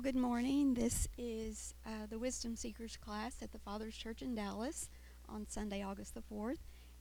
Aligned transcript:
Well, 0.00 0.12
good 0.12 0.18
morning. 0.18 0.72
This 0.72 1.08
is 1.18 1.74
uh, 1.84 2.06
the 2.08 2.18
Wisdom 2.18 2.56
Seekers 2.56 2.96
class 2.96 3.34
at 3.42 3.52
the 3.52 3.58
Father's 3.58 3.94
Church 3.94 4.22
in 4.22 4.34
Dallas 4.34 4.88
on 5.28 5.46
Sunday, 5.46 5.82
August 5.82 6.14
the 6.14 6.22
4th. 6.22 6.56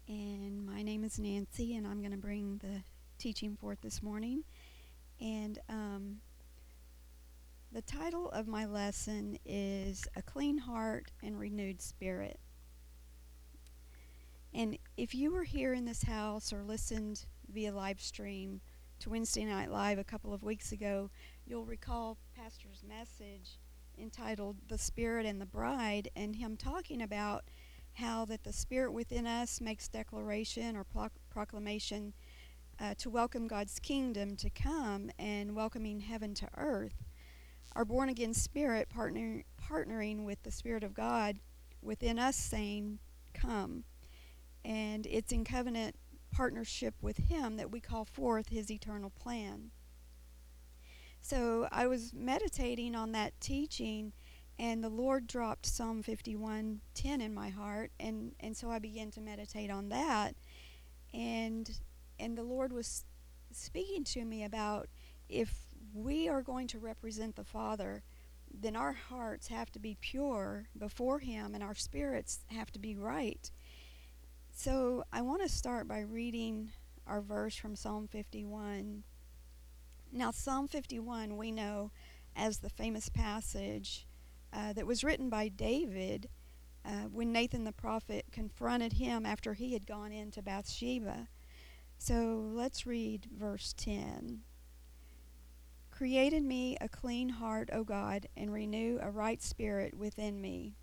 And 0.09 0.65
my 0.65 0.81
name 0.81 1.05
is 1.05 1.17
Nancy, 1.17 1.77
and 1.77 1.87
I'm 1.87 2.01
going 2.01 2.11
to 2.11 2.17
bring 2.17 2.59
the 2.61 2.83
teaching 3.17 3.55
forth 3.55 3.79
this 3.79 4.03
morning. 4.03 4.43
And 5.21 5.59
um, 5.69 6.17
the 7.71 7.81
title 7.83 8.29
of 8.31 8.49
my 8.49 8.65
lesson 8.65 9.39
is 9.45 10.05
A 10.17 10.21
Clean 10.21 10.57
Heart 10.57 11.09
and 11.23 11.39
Renewed 11.39 11.81
Spirit. 11.81 12.37
And 14.53 14.77
if 14.97 15.15
you 15.15 15.31
were 15.31 15.45
here 15.45 15.73
in 15.73 15.85
this 15.85 16.03
house 16.03 16.51
or 16.51 16.63
listened 16.65 17.23
via 17.49 17.71
live 17.71 18.01
stream 18.01 18.59
to 18.99 19.09
Wednesday 19.09 19.45
Night 19.45 19.71
Live 19.71 19.99
a 19.99 20.03
couple 20.03 20.33
of 20.33 20.43
weeks 20.43 20.73
ago, 20.73 21.09
you'll 21.49 21.65
recall 21.65 22.15
Pastor's 22.35 22.83
message 22.87 23.57
entitled 23.97 24.57
The 24.67 24.77
Spirit 24.77 25.25
and 25.25 25.41
the 25.41 25.47
Bride, 25.47 26.09
and 26.15 26.35
him 26.35 26.55
talking 26.55 27.01
about 27.01 27.45
how 27.93 28.23
that 28.25 28.43
the 28.43 28.53
Spirit 28.53 28.91
within 28.91 29.25
us 29.25 29.59
makes 29.59 29.87
declaration 29.87 30.77
or 30.77 30.83
pro- 30.83 31.07
proclamation 31.31 32.13
uh, 32.79 32.93
to 32.99 33.09
welcome 33.09 33.47
God's 33.47 33.79
kingdom 33.79 34.35
to 34.35 34.51
come 34.51 35.09
and 35.17 35.55
welcoming 35.55 36.01
heaven 36.01 36.35
to 36.35 36.47
earth. 36.55 37.03
Our 37.75 37.83
born 37.83 38.09
again 38.09 38.35
spirit 38.35 38.87
partner, 38.87 39.43
partnering 39.59 40.25
with 40.25 40.43
the 40.43 40.51
Spirit 40.51 40.83
of 40.83 40.93
God 40.93 41.39
within 41.81 42.19
us 42.19 42.35
saying, 42.35 42.99
Come. 43.33 43.85
And 44.63 45.07
it's 45.07 45.31
in 45.31 45.45
covenant 45.45 45.95
partnership 46.31 46.93
with 47.01 47.17
Him 47.17 47.57
that 47.57 47.71
we 47.71 47.79
call 47.79 48.05
forth 48.05 48.49
His 48.49 48.69
eternal 48.69 49.09
plan. 49.09 49.71
So 51.21 51.67
I 51.71 51.87
was 51.87 52.13
meditating 52.13 52.95
on 52.95 53.11
that 53.11 53.39
teaching, 53.39 54.13
and 54.57 54.83
the 54.83 54.89
Lord 54.89 55.27
dropped 55.27 55.65
Psalm 55.65 56.01
51:10 56.01 57.21
in 57.21 57.33
my 57.33 57.49
heart, 57.49 57.91
and 57.99 58.35
and 58.39 58.55
so 58.55 58.69
I 58.71 58.79
began 58.79 59.11
to 59.11 59.21
meditate 59.21 59.69
on 59.69 59.89
that, 59.89 60.35
and 61.13 61.79
and 62.19 62.37
the 62.37 62.43
Lord 62.43 62.73
was 62.73 63.05
speaking 63.51 64.03
to 64.05 64.25
me 64.25 64.43
about 64.43 64.89
if 65.27 65.75
we 65.93 66.27
are 66.27 66.41
going 66.41 66.67
to 66.67 66.79
represent 66.79 67.35
the 67.35 67.43
Father, 67.43 68.03
then 68.51 68.75
our 68.75 68.93
hearts 68.93 69.47
have 69.47 69.71
to 69.71 69.79
be 69.79 69.97
pure 69.99 70.67
before 70.77 71.19
Him, 71.19 71.53
and 71.53 71.63
our 71.63 71.75
spirits 71.75 72.39
have 72.47 72.71
to 72.71 72.79
be 72.79 72.95
right. 72.95 73.51
So 74.51 75.03
I 75.13 75.21
want 75.21 75.41
to 75.41 75.49
start 75.49 75.87
by 75.87 76.01
reading 76.01 76.71
our 77.07 77.21
verse 77.21 77.55
from 77.55 77.75
Psalm 77.75 78.07
51. 78.07 79.03
Now, 80.11 80.31
Psalm 80.31 80.67
51 80.67 81.37
we 81.37 81.51
know 81.51 81.91
as 82.35 82.59
the 82.59 82.69
famous 82.69 83.09
passage 83.09 84.07
uh, 84.51 84.73
that 84.73 84.87
was 84.87 85.03
written 85.03 85.29
by 85.29 85.47
David 85.49 86.29
uh, 86.85 87.07
when 87.11 87.31
Nathan 87.31 87.63
the 87.63 87.71
prophet 87.71 88.25
confronted 88.31 88.93
him 88.93 89.25
after 89.25 89.53
he 89.53 89.73
had 89.73 89.85
gone 89.85 90.11
into 90.11 90.41
Bathsheba. 90.41 91.27
So 91.97 92.49
let's 92.53 92.87
read 92.87 93.27
verse 93.37 93.73
10. 93.77 94.39
Create 95.91 96.33
in 96.33 96.47
me 96.47 96.77
a 96.79 96.87
clean 96.87 97.29
heart, 97.29 97.69
O 97.73 97.83
God, 97.83 98.27
and 98.37 98.53
renew 98.53 98.99
a 99.01 99.11
right 99.11 99.41
spirit 99.43 99.93
within 99.93 100.41
me. 100.41 100.77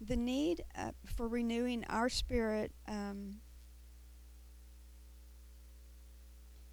The 0.00 0.16
need 0.16 0.64
uh, 0.76 0.90
for 1.06 1.28
renewing 1.28 1.84
our 1.88 2.08
spirit 2.08 2.72
um, 2.88 3.36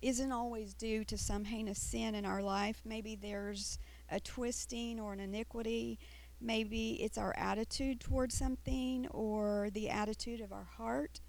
isn't 0.02 0.32
always 0.32 0.74
due 0.74 1.04
to 1.06 1.18
some 1.18 1.46
heinous 1.46 1.82
sin 1.82 2.16
in 2.16 2.26
our 2.26 2.42
life. 2.42 2.82
Maybe 2.86 3.16
there's 3.16 3.78
a 4.10 4.20
twisting 4.20 5.00
or 5.00 5.14
an 5.14 5.20
iniquity. 5.20 6.00
Maybe 6.40 6.94
it's 7.04 7.18
our 7.18 7.36
attitude 7.38 8.00
towards 8.00 8.36
something 8.36 9.08
or 9.10 9.70
the 9.74 9.90
attitude 9.90 10.42
of 10.42 10.52
our 10.52 10.68
heart. 10.78 11.22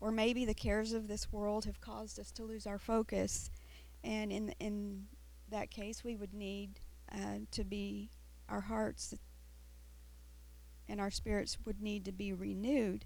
Or 0.00 0.10
maybe 0.10 0.44
the 0.44 0.54
cares 0.54 0.92
of 0.92 1.08
this 1.08 1.32
world 1.32 1.64
have 1.66 1.80
caused 1.80 2.18
us 2.18 2.30
to 2.32 2.44
lose 2.44 2.66
our 2.66 2.78
focus. 2.78 3.50
And 4.02 4.32
in, 4.32 4.54
in 4.60 5.04
that 5.50 5.70
case, 5.70 6.02
we 6.02 6.16
would 6.16 6.34
need 6.34 6.80
uh, 7.12 7.38
to 7.52 7.64
be, 7.64 8.10
our 8.48 8.62
hearts 8.62 9.14
and 10.88 11.00
our 11.00 11.10
spirits 11.10 11.58
would 11.64 11.80
need 11.80 12.04
to 12.04 12.12
be 12.12 12.32
renewed. 12.32 13.04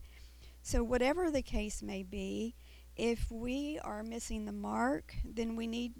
So, 0.62 0.82
whatever 0.82 1.30
the 1.30 1.42
case 1.42 1.82
may 1.82 2.02
be, 2.02 2.54
if 2.98 3.31
we 3.31 3.78
are 3.82 4.03
missing 4.03 4.44
the 4.44 4.53
mark, 4.53 5.14
then 5.25 5.56
we 5.56 5.66
need 5.66 5.94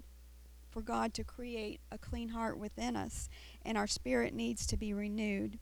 for 0.69 0.81
God 0.81 1.13
to 1.15 1.23
create 1.23 1.79
a 1.91 1.97
clean 1.97 2.29
heart 2.29 2.59
within 2.59 2.95
us, 2.95 3.29
and 3.63 3.77
our 3.77 3.87
spirit 3.87 4.33
needs 4.33 4.67
to 4.67 4.77
be 4.77 4.93
renewed. 4.93 5.57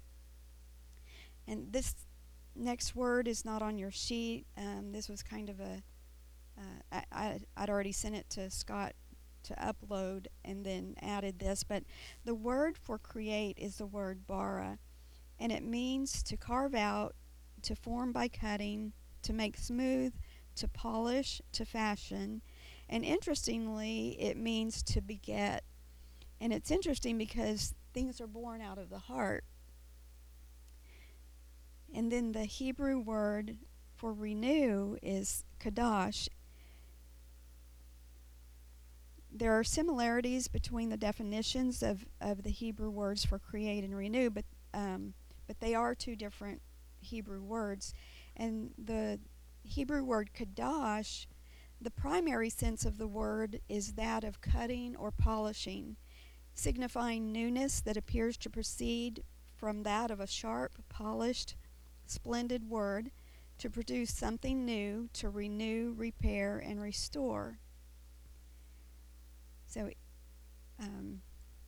And 1.48 1.72
this 1.72 1.96
next 2.56 2.96
word 2.96 3.28
is 3.28 3.46
not 3.46 3.62
on 3.62 3.78
your 3.78 3.92
sheet. 3.92 4.46
Um, 4.58 4.92
this 4.92 5.08
was 5.08 5.24
kind 5.24 5.50
of 5.50 5.60
a 5.60 5.84
uh, 6.58 7.02
I, 7.12 7.40
I'd 7.56 7.70
already 7.70 7.92
sent 7.92 8.16
it 8.16 8.30
to 8.32 8.50
Scott 8.50 8.94
to 9.44 9.54
upload 9.54 10.26
and 10.44 10.66
then 10.66 10.96
added 11.02 11.40
this, 11.40 11.64
but 11.64 11.84
the 12.26 12.36
word 12.36 12.78
for 12.78 12.98
create 12.98 13.58
is 13.58 13.78
the 13.78 13.86
word 13.86 14.26
bara, 14.28 14.80
and 15.40 15.52
it 15.52 15.64
means 15.64 16.24
to 16.24 16.36
carve 16.36 16.74
out, 16.74 17.16
to 17.62 17.76
form 17.76 18.12
by 18.12 18.28
cutting, 18.28 18.94
to 19.22 19.34
make 19.34 19.58
smooth, 19.58 20.14
to 20.58 20.68
polish, 20.68 21.42
to 21.54 21.66
fashion. 21.66 22.42
And 22.90 23.04
interestingly, 23.04 24.18
it 24.20 24.38
means 24.38 24.84
to 24.84 25.02
beget. 25.02 25.64
And 26.40 26.54
it's 26.54 26.72
interesting 26.72 27.18
because 27.18 27.74
things 27.94 28.22
are 28.22 28.28
born 28.28 28.62
out 28.62 28.78
of 28.78 28.90
the 28.90 29.00
heart. 29.00 29.44
And 31.94 32.12
then 32.12 32.32
the 32.32 32.46
Hebrew 32.46 33.00
word 33.00 33.58
for 33.96 34.14
renew 34.14 34.98
is 35.02 35.44
kadash. 35.60 36.28
There 39.32 39.58
are 39.58 39.64
similarities 39.64 40.48
between 40.48 40.90
the 40.90 40.98
definitions 40.98 41.84
of, 41.84 42.06
of 42.22 42.44
the 42.44 42.50
Hebrew 42.52 42.90
words 42.90 43.26
for 43.26 43.40
create 43.40 43.84
and 43.84 43.96
renew, 43.96 44.30
but 44.30 44.46
um, 44.74 45.14
but 45.48 45.60
they 45.60 45.74
are 45.74 45.96
two 45.96 46.16
different 46.16 46.62
Hebrew 47.00 47.42
words. 47.42 47.94
And 48.36 48.72
the 48.78 49.20
Hebrew 49.68 50.04
word 50.04 50.32
kadosh, 50.34 51.28
the 51.80 51.92
primary 51.92 52.50
sense 52.50 52.86
of 52.86 52.98
the 52.98 53.08
word 53.08 53.60
is 53.70 53.94
that 53.94 54.24
of 54.24 54.42
cutting 54.42 54.96
or 54.96 55.12
polishing, 55.12 55.98
signifying 56.54 57.32
newness 57.32 57.82
that 57.82 57.98
appears 57.98 58.38
to 58.38 58.50
proceed 58.50 59.24
from 59.56 59.84
that 59.84 60.10
of 60.10 60.20
a 60.20 60.26
sharp, 60.28 60.82
polished, 60.90 61.56
splendid 62.06 62.70
word 62.70 63.12
to 63.60 63.70
produce 63.70 64.14
something 64.14 64.66
new, 64.66 65.10
to 65.14 65.30
renew, 65.30 65.94
repair, 65.98 66.58
and 66.58 66.82
restore. 66.82 67.60
So, 69.68 69.90
um, 70.80 71.22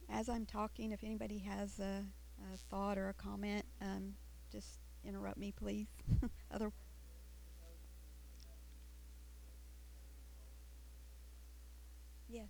as 0.09 0.29
I'm 0.29 0.45
talking, 0.45 0.91
if 0.91 1.03
anybody 1.03 1.39
has 1.39 1.79
a, 1.79 2.05
a 2.53 2.57
thought 2.69 2.97
or 2.97 3.09
a 3.09 3.13
comment, 3.13 3.65
um, 3.81 4.13
just 4.51 4.79
interrupt 5.03 5.37
me, 5.37 5.51
please. 5.51 5.87
Other. 6.51 6.71
Yes. 12.29 12.45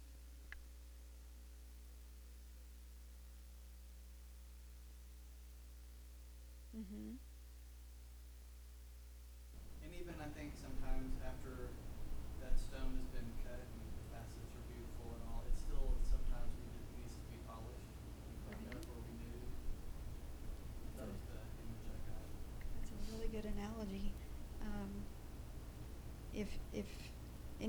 Mm-hmm. 6.75 7.15
And 9.83 9.91
even 9.95 10.15
I 10.19 10.27
think 10.35 10.51
sometimes 10.59 11.15
after 11.23 11.71
that 12.43 12.59
stone 12.59 12.91
has 12.99 13.07
been 13.15 13.31
cut 13.47 13.55
and 13.55 13.79
the 13.95 14.03
facets 14.11 14.51
are 14.51 14.67
beautiful 14.67 15.15
and 15.15 15.23
all, 15.31 15.47
it 15.47 15.55
still 15.55 15.95
sometimes 16.11 16.51
needs, 16.59 16.83
needs 16.99 17.15
to 17.15 17.23
be 17.31 17.39
polished, 17.47 17.87
and 18.27 18.35
cleaned 18.51 18.75
up 18.75 18.83
or 18.83 18.99
renewed. 19.15 19.47
That 20.99 21.07
was 21.07 21.23
the 21.23 21.39
image 21.39 21.87
I 21.87 21.97
got. 22.03 22.23
That's 22.83 22.91
a 22.91 22.99
really 23.15 23.31
good 23.31 23.47
analogy. 23.47 24.11
Um, 24.59 24.91
if 26.35 26.51
if 26.75 26.91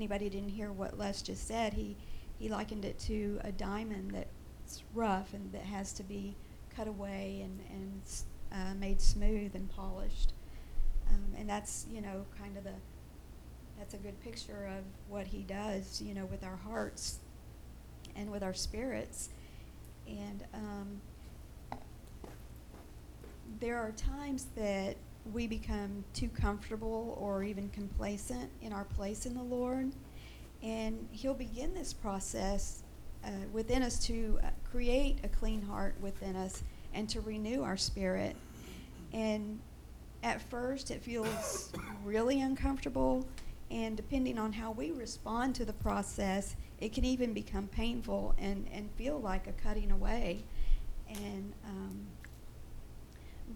anybody 0.01 0.31
didn't 0.31 0.49
hear 0.49 0.71
what 0.71 0.97
Les 0.97 1.21
just 1.21 1.47
said, 1.47 1.73
he 1.73 1.95
he 2.39 2.49
likened 2.49 2.85
it 2.85 2.97
to 2.97 3.39
a 3.43 3.51
diamond 3.51 4.11
that's 4.11 4.81
rough 4.95 5.35
and 5.35 5.53
that 5.53 5.61
has 5.61 5.93
to 5.93 6.01
be 6.01 6.35
cut 6.75 6.87
away 6.87 7.41
and 7.43 7.59
and 7.69 8.01
uh, 8.51 8.73
made 8.73 8.99
smooth 8.99 9.53
and 9.53 9.69
polished. 9.69 10.33
Um, 11.07 11.35
and 11.37 11.47
that's 11.47 11.85
you 11.91 12.01
know 12.01 12.25
kind 12.35 12.57
of 12.57 12.63
the 12.63 12.73
that's 13.77 13.93
a 13.93 13.97
good 13.97 14.19
picture 14.21 14.67
of 14.75 14.83
what 15.07 15.27
he 15.27 15.43
does 15.43 16.01
you 16.01 16.15
know 16.15 16.25
with 16.25 16.43
our 16.43 16.55
hearts 16.55 17.19
and 18.15 18.31
with 18.31 18.41
our 18.41 18.55
spirits. 18.55 19.29
And 20.07 20.43
um, 20.55 21.01
there 23.59 23.77
are 23.77 23.91
times 23.91 24.47
that 24.55 24.97
we 25.33 25.47
become 25.47 26.03
too 26.13 26.29
comfortable 26.29 27.17
or 27.19 27.43
even 27.43 27.69
complacent 27.69 28.49
in 28.61 28.73
our 28.73 28.85
place 28.85 29.25
in 29.25 29.33
the 29.33 29.43
Lord. 29.43 29.91
And 30.63 31.07
He'll 31.11 31.33
begin 31.33 31.73
this 31.73 31.93
process 31.93 32.83
uh, 33.23 33.29
within 33.51 33.83
us 33.83 33.99
to 34.07 34.39
uh, 34.43 34.47
create 34.69 35.19
a 35.23 35.27
clean 35.27 35.61
heart 35.61 35.95
within 36.01 36.35
us 36.35 36.63
and 36.93 37.07
to 37.09 37.21
renew 37.21 37.63
our 37.63 37.77
spirit. 37.77 38.35
And 39.13 39.59
at 40.23 40.41
first, 40.41 40.91
it 40.91 41.03
feels 41.03 41.71
really 42.03 42.41
uncomfortable. 42.41 43.27
And 43.69 43.95
depending 43.95 44.37
on 44.37 44.53
how 44.53 44.71
we 44.71 44.91
respond 44.91 45.55
to 45.55 45.65
the 45.65 45.73
process, 45.73 46.55
it 46.79 46.93
can 46.93 47.05
even 47.05 47.33
become 47.33 47.67
painful 47.67 48.35
and, 48.37 48.67
and 48.73 48.89
feel 48.97 49.19
like 49.19 49.47
a 49.47 49.53
cutting 49.53 49.91
away. 49.91 50.43
And 51.07 51.53
um, 51.65 52.07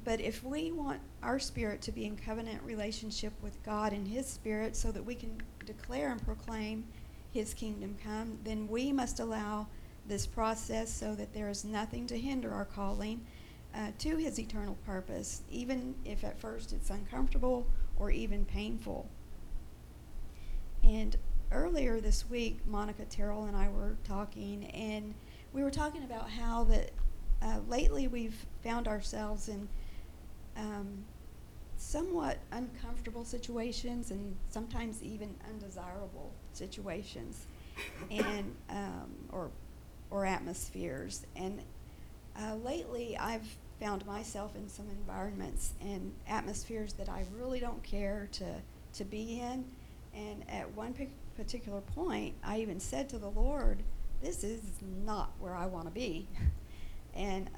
but 0.03 0.19
if 0.19 0.43
we 0.43 0.71
want 0.71 0.99
our 1.23 1.39
spirit 1.39 1.81
to 1.83 1.91
be 1.91 2.05
in 2.05 2.15
covenant 2.15 2.61
relationship 2.63 3.33
with 3.41 3.61
God 3.63 3.93
and 3.93 4.07
His 4.07 4.27
Spirit 4.27 4.75
so 4.75 4.91
that 4.91 5.03
we 5.03 5.15
can 5.15 5.41
declare 5.65 6.11
and 6.11 6.23
proclaim 6.23 6.85
His 7.31 7.53
kingdom 7.53 7.95
come, 8.03 8.39
then 8.43 8.67
we 8.67 8.91
must 8.91 9.19
allow 9.19 9.67
this 10.07 10.27
process 10.27 10.91
so 10.91 11.15
that 11.15 11.33
there 11.33 11.49
is 11.49 11.65
nothing 11.65 12.05
to 12.07 12.17
hinder 12.17 12.53
our 12.53 12.65
calling 12.65 13.25
uh, 13.73 13.91
to 13.99 14.17
His 14.17 14.39
eternal 14.39 14.77
purpose, 14.85 15.41
even 15.49 15.95
if 16.05 16.23
at 16.23 16.39
first 16.39 16.73
it's 16.73 16.89
uncomfortable 16.89 17.67
or 17.97 18.11
even 18.11 18.45
painful. 18.45 19.09
And 20.83 21.15
earlier 21.51 21.99
this 21.99 22.29
week, 22.29 22.59
Monica 22.67 23.05
Terrell 23.05 23.45
and 23.45 23.55
I 23.55 23.69
were 23.69 23.97
talking, 24.03 24.65
and 24.65 25.15
we 25.53 25.63
were 25.63 25.71
talking 25.71 26.03
about 26.03 26.29
how 26.29 26.65
that 26.65 26.91
uh, 27.41 27.59
lately 27.67 28.07
we've 28.07 28.45
found 28.63 28.87
ourselves 28.87 29.49
in 29.49 29.67
um, 30.57 31.05
somewhat 31.77 32.37
uncomfortable 32.51 33.25
situations 33.25 34.11
and 34.11 34.35
sometimes 34.49 35.03
even 35.03 35.35
undesirable 35.49 36.31
situations 36.53 37.47
and 38.09 38.55
um, 38.69 39.11
or 39.31 39.49
or 40.09 40.25
atmospheres. 40.25 41.25
And 41.35 41.61
uh, 42.39 42.55
lately 42.55 43.17
I've 43.17 43.57
found 43.79 44.05
myself 44.05 44.55
in 44.55 44.69
some 44.69 44.87
environments 44.89 45.73
and 45.81 46.13
atmospheres 46.27 46.93
that 46.93 47.09
I 47.09 47.25
really 47.37 47.59
don't 47.59 47.83
care 47.83 48.29
to 48.33 48.45
to 48.93 49.03
be 49.03 49.39
in. 49.41 49.65
And 50.13 50.49
at 50.49 50.73
one 50.73 50.95
particular 51.35 51.81
point 51.81 52.35
I 52.43 52.59
even 52.59 52.79
said 52.79 53.09
to 53.09 53.17
the 53.17 53.29
Lord 53.29 53.83
this 54.21 54.43
is 54.43 54.61
not 55.05 55.31
where 55.39 55.55
I 55.55 55.65
want 55.65 55.85
to 55.87 55.91
be. 55.91 56.27
And 57.17 57.49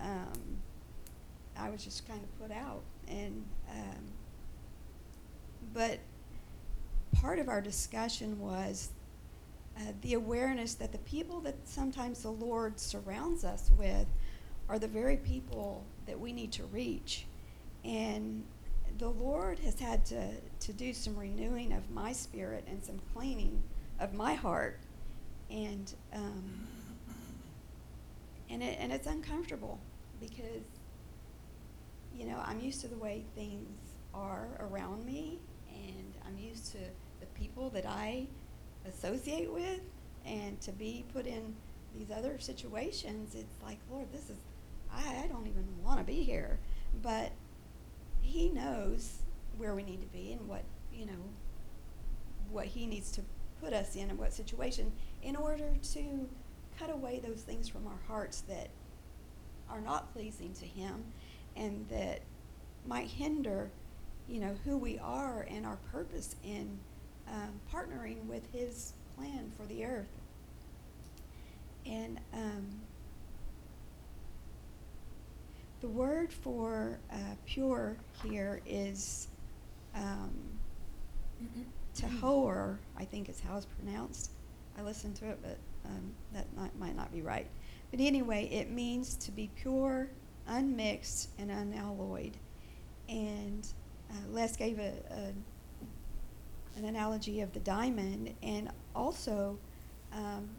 I 1.68 1.70
was 1.70 1.84
just 1.84 2.08
kind 2.08 2.22
of 2.24 2.40
put 2.40 2.56
out. 2.56 2.82
And 3.10 3.44
um, 3.70 4.04
but 5.74 6.00
part 7.14 7.40
of 7.40 7.50
our 7.50 7.60
discussion 7.60 8.40
was 8.40 8.92
uh, 9.76 9.82
the 10.02 10.14
awareness 10.14 10.76
that 10.76 10.94
the 10.94 10.98
people 11.00 11.42
that 11.42 11.56
sometimes 11.66 12.24
the 12.24 12.32
Lord 12.32 12.80
surrounds 12.80 13.44
us 13.44 13.70
with 13.78 14.08
are 14.70 14.80
the 14.80 14.88
very 14.88 15.18
people 15.18 15.84
that 16.06 16.18
we 16.18 16.32
need 16.32 16.54
to 16.54 16.64
reach. 16.66 17.26
And 17.84 18.44
the 18.98 19.10
Lord 19.10 19.60
has 19.60 19.78
had 19.78 20.06
to, 20.06 20.32
to 20.62 20.74
do 20.74 20.94
some 20.94 21.18
renewing 21.18 21.74
of 21.74 21.92
my 21.92 22.14
spirit 22.14 22.64
and 22.70 22.84
some 22.84 23.00
cleaning 23.14 23.62
of 24.00 24.14
my 24.14 24.36
heart. 24.36 24.80
And, 25.50 25.94
um, 26.14 26.68
and, 28.50 28.64
it, 28.64 28.78
and 28.80 28.94
it's 28.94 29.08
uncomfortable 29.08 29.80
because 30.20 30.64
you 32.16 32.26
know, 32.26 32.42
I'm 32.46 32.60
used 32.60 32.82
to 32.82 32.88
the 32.88 32.98
way 32.98 33.24
things 33.36 33.78
are 34.14 34.48
around 34.60 35.06
me, 35.06 35.40
and 35.70 36.14
I'm 36.26 36.38
used 36.38 36.72
to 36.74 36.80
the 37.20 37.26
people 37.34 37.70
that 37.72 37.86
I 37.86 38.28
associate 38.88 39.52
with, 39.52 39.82
and 40.26 40.60
to 40.62 40.72
be 40.72 41.06
put 41.14 41.26
in 41.26 41.56
these 41.98 42.12
other 42.12 42.38
situations, 42.40 43.36
it's 43.36 43.62
like, 43.64 43.80
Lord, 43.90 44.12
this 44.12 44.30
is, 44.30 44.38
I, 44.92 45.24
I 45.24 45.28
don't 45.28 45.48
even 45.48 45.66
want 45.84 46.00
to 46.00 46.06
be 46.06 46.24
here. 46.24 46.60
But 47.02 47.32
He 48.22 48.50
knows 48.50 49.20
where 49.58 49.76
we 49.76 49.84
need 49.84 50.02
to 50.02 50.08
be 50.08 50.34
and 50.34 50.48
what, 50.48 50.64
you 50.94 51.06
know, 51.06 51.14
what 52.52 52.66
He 52.66 52.86
needs 52.86 53.12
to 53.14 53.22
put 53.62 53.74
us 53.74 53.96
in 53.96 54.10
and 54.10 54.20
what 54.20 54.34
situation 54.34 54.92
in 55.24 55.36
order 55.36 55.74
to 55.94 56.30
cut 56.78 56.92
away 56.92 57.20
those 57.20 57.42
things 57.42 57.68
from 57.68 57.88
our 57.88 58.00
hearts 58.08 58.42
that 58.42 58.70
are 59.70 59.82
not 59.82 60.14
pleasing 60.14 60.54
to 60.54 60.66
Him 60.66 61.04
and 61.58 61.88
that 61.90 62.22
might 62.86 63.08
hinder, 63.08 63.70
you 64.28 64.40
know, 64.40 64.56
who 64.64 64.78
we 64.78 65.00
are 65.00 65.48
and 65.50 65.66
our 65.66 65.78
purpose 65.92 66.36
in 66.44 66.78
um, 67.28 67.60
partnering 67.74 68.24
with 68.26 68.44
His 68.54 68.94
plan 69.16 69.52
for 69.58 69.66
the 69.66 69.86
earth. 69.86 70.08
And 71.86 72.20
um, 72.34 72.66
the 75.82 75.88
word 75.88 76.32
for 76.32 77.00
uh, 77.12 77.16
pure 77.46 77.96
here 78.24 78.62
is 78.66 79.28
um, 79.96 80.32
tahor, 81.96 82.78
I 82.98 83.06
think 83.06 83.30
is 83.30 83.40
how 83.40 83.58
it's 83.58 83.66
pronounced. 83.66 84.32
I 84.78 84.82
listened 84.84 85.16
to 85.18 85.30
it, 85.30 85.40
but 85.42 85.58
um, 85.86 86.12
that 86.34 86.46
not, 86.56 86.78
might 86.78 86.96
not 86.96 87.12
be 87.12 87.22
right. 87.22 87.48
But 87.92 88.00
anyway, 88.00 88.50
it 88.52 88.70
means 88.70 89.16
to 89.16 89.32
be 89.32 89.50
pure, 89.56 90.10
unmixed 90.48 91.30
and 91.38 91.52
unalloyed. 91.52 92.34
And 93.10 93.68
uh, 94.10 94.16
Les 94.32 94.56
gave 94.56 94.80
a, 94.80 94.94
a, 95.12 96.78
an 96.78 96.86
analogy 96.86 97.42
of 97.42 97.54
the 97.54 97.60
diamond, 97.60 98.34
and 98.42 98.70
also 98.96 99.58
um, 100.14 100.50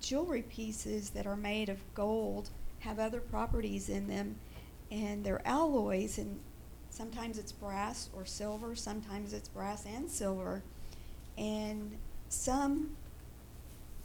jewelry 0.00 0.42
pieces 0.42 1.10
that 1.10 1.26
are 1.26 1.36
made 1.36 1.68
of 1.68 1.78
gold 1.94 2.50
have 2.80 2.98
other 2.98 3.20
properties 3.20 3.88
in 3.88 4.08
them, 4.08 4.36
and 4.90 5.24
they're 5.24 5.46
alloys, 5.46 6.18
and 6.18 6.38
sometimes 6.90 7.38
it's 7.38 7.52
brass 7.52 8.10
or 8.14 8.26
silver, 8.26 8.74
sometimes 8.74 9.32
it's 9.32 9.48
brass 9.48 9.86
and 9.86 10.10
silver, 10.10 10.62
and 11.38 11.96
some 12.28 12.96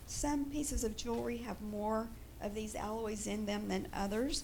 some 0.06 0.46
pieces 0.46 0.84
of 0.84 0.98
jewelry 0.98 1.38
have 1.38 1.62
more 1.62 2.08
of 2.42 2.56
these 2.56 2.74
alloys 2.74 3.28
in 3.28 3.46
them 3.46 3.68
than 3.68 3.88
others. 3.94 4.44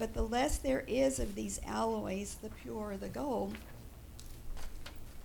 But 0.00 0.14
the 0.14 0.22
less 0.22 0.56
there 0.56 0.82
is 0.88 1.18
of 1.18 1.34
these 1.34 1.60
alloys, 1.66 2.38
the 2.40 2.48
purer 2.48 2.96
the 2.96 3.10
gold. 3.10 3.54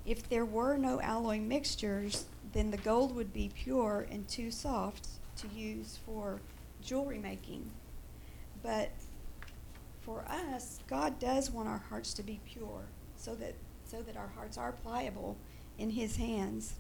If 0.06 0.28
there 0.28 0.44
were 0.44 0.76
no 0.76 1.00
alloy 1.00 1.40
mixtures, 1.40 2.26
then 2.52 2.72
the 2.72 2.78
gold 2.78 3.16
would 3.16 3.32
be 3.32 3.50
pure 3.56 4.06
and 4.12 4.28
too 4.28 4.52
soft 4.52 5.08
to 5.38 5.48
use 5.48 6.00
for 6.06 6.42
jewelry 6.84 7.20
making. 7.20 7.72
But 8.62 8.90
for 10.02 10.26
us, 10.28 10.80
God 10.90 11.20
does 11.20 11.50
want 11.50 11.70
our 11.70 11.82
hearts 11.90 12.14
to 12.16 12.24
be 12.24 12.42
pure 12.46 12.84
so 13.16 13.34
that 13.36 13.56
so 13.86 14.02
that 14.02 14.18
our 14.18 14.32
hearts 14.36 14.58
are 14.58 14.74
pliable 14.74 15.38
in 15.78 15.92
his 15.92 16.18
hands. 16.18 16.74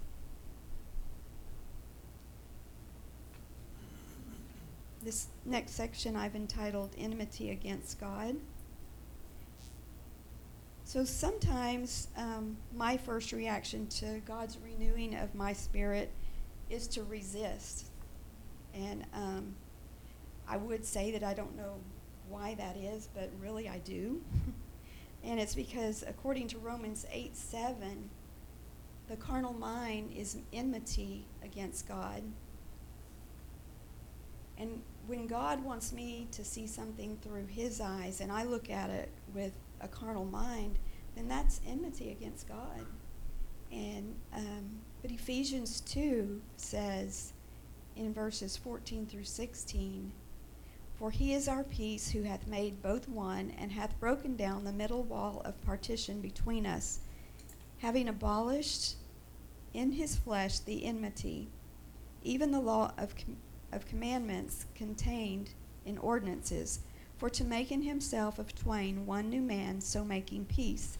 This 5.05 5.27
next 5.45 5.73
section 5.73 6.15
I've 6.15 6.35
entitled 6.35 6.89
Enmity 6.97 7.51
Against 7.51 7.99
God. 7.99 8.37
So 10.83 11.03
sometimes 11.03 12.07
um, 12.17 12.57
my 12.75 12.97
first 12.97 13.31
reaction 13.31 13.85
to 13.99 14.19
God's 14.25 14.57
renewing 14.57 15.15
of 15.15 15.35
my 15.35 15.53
spirit 15.53 16.09
is 16.71 16.87
to 16.87 17.03
resist. 17.03 17.91
And 18.73 19.05
um, 19.13 19.55
I 20.47 20.57
would 20.57 20.83
say 20.83 21.11
that 21.11 21.23
I 21.23 21.35
don't 21.35 21.55
know 21.55 21.75
why 22.27 22.55
that 22.55 22.75
is, 22.75 23.07
but 23.13 23.29
really 23.39 23.69
I 23.69 23.77
do. 23.79 24.23
and 25.23 25.39
it's 25.39 25.53
because, 25.53 26.03
according 26.07 26.47
to 26.47 26.57
Romans 26.57 27.05
8 27.11 27.37
7, 27.37 28.09
the 29.07 29.17
carnal 29.17 29.53
mind 29.53 30.11
is 30.17 30.37
enmity 30.51 31.27
against 31.43 31.87
God. 31.87 32.23
And 34.57 34.81
when 35.07 35.27
God 35.27 35.63
wants 35.63 35.93
me 35.93 36.27
to 36.31 36.43
see 36.43 36.67
something 36.67 37.17
through 37.21 37.47
His 37.47 37.81
eyes 37.81 38.21
and 38.21 38.31
I 38.31 38.43
look 38.43 38.69
at 38.69 38.89
it 38.89 39.09
with 39.33 39.53
a 39.81 39.87
carnal 39.87 40.25
mind, 40.25 40.79
then 41.15 41.27
that's 41.27 41.61
enmity 41.67 42.11
against 42.11 42.47
God. 42.47 42.85
And 43.71 44.15
um, 44.33 44.69
but 45.01 45.11
Ephesians 45.11 45.81
two 45.81 46.41
says 46.57 47.33
in 47.95 48.13
verses 48.13 48.57
fourteen 48.57 49.05
through 49.05 49.25
sixteen, 49.25 50.11
for 50.97 51.11
He 51.11 51.33
is 51.33 51.47
our 51.47 51.63
peace, 51.63 52.09
who 52.11 52.23
hath 52.23 52.47
made 52.47 52.81
both 52.81 53.07
one, 53.09 53.51
and 53.57 53.71
hath 53.71 53.99
broken 53.99 54.35
down 54.35 54.63
the 54.63 54.71
middle 54.71 55.03
wall 55.03 55.41
of 55.45 55.61
partition 55.65 56.21
between 56.21 56.65
us, 56.65 56.99
having 57.79 58.07
abolished 58.07 58.95
in 59.73 59.91
His 59.91 60.15
flesh 60.15 60.59
the 60.59 60.85
enmity, 60.85 61.49
even 62.23 62.51
the 62.51 62.59
law 62.59 62.93
of 62.97 63.15
com- 63.15 63.37
of 63.75 63.87
commandments 63.87 64.65
contained 64.73 65.51
in 65.85 65.97
ordinances, 65.97 66.79
for 67.17 67.29
to 67.29 67.43
make 67.43 67.71
in 67.71 67.81
himself 67.81 68.39
of 68.39 68.55
twain 68.55 69.05
one 69.05 69.29
new 69.29 69.41
man, 69.41 69.81
so 69.81 70.03
making 70.03 70.45
peace, 70.45 70.97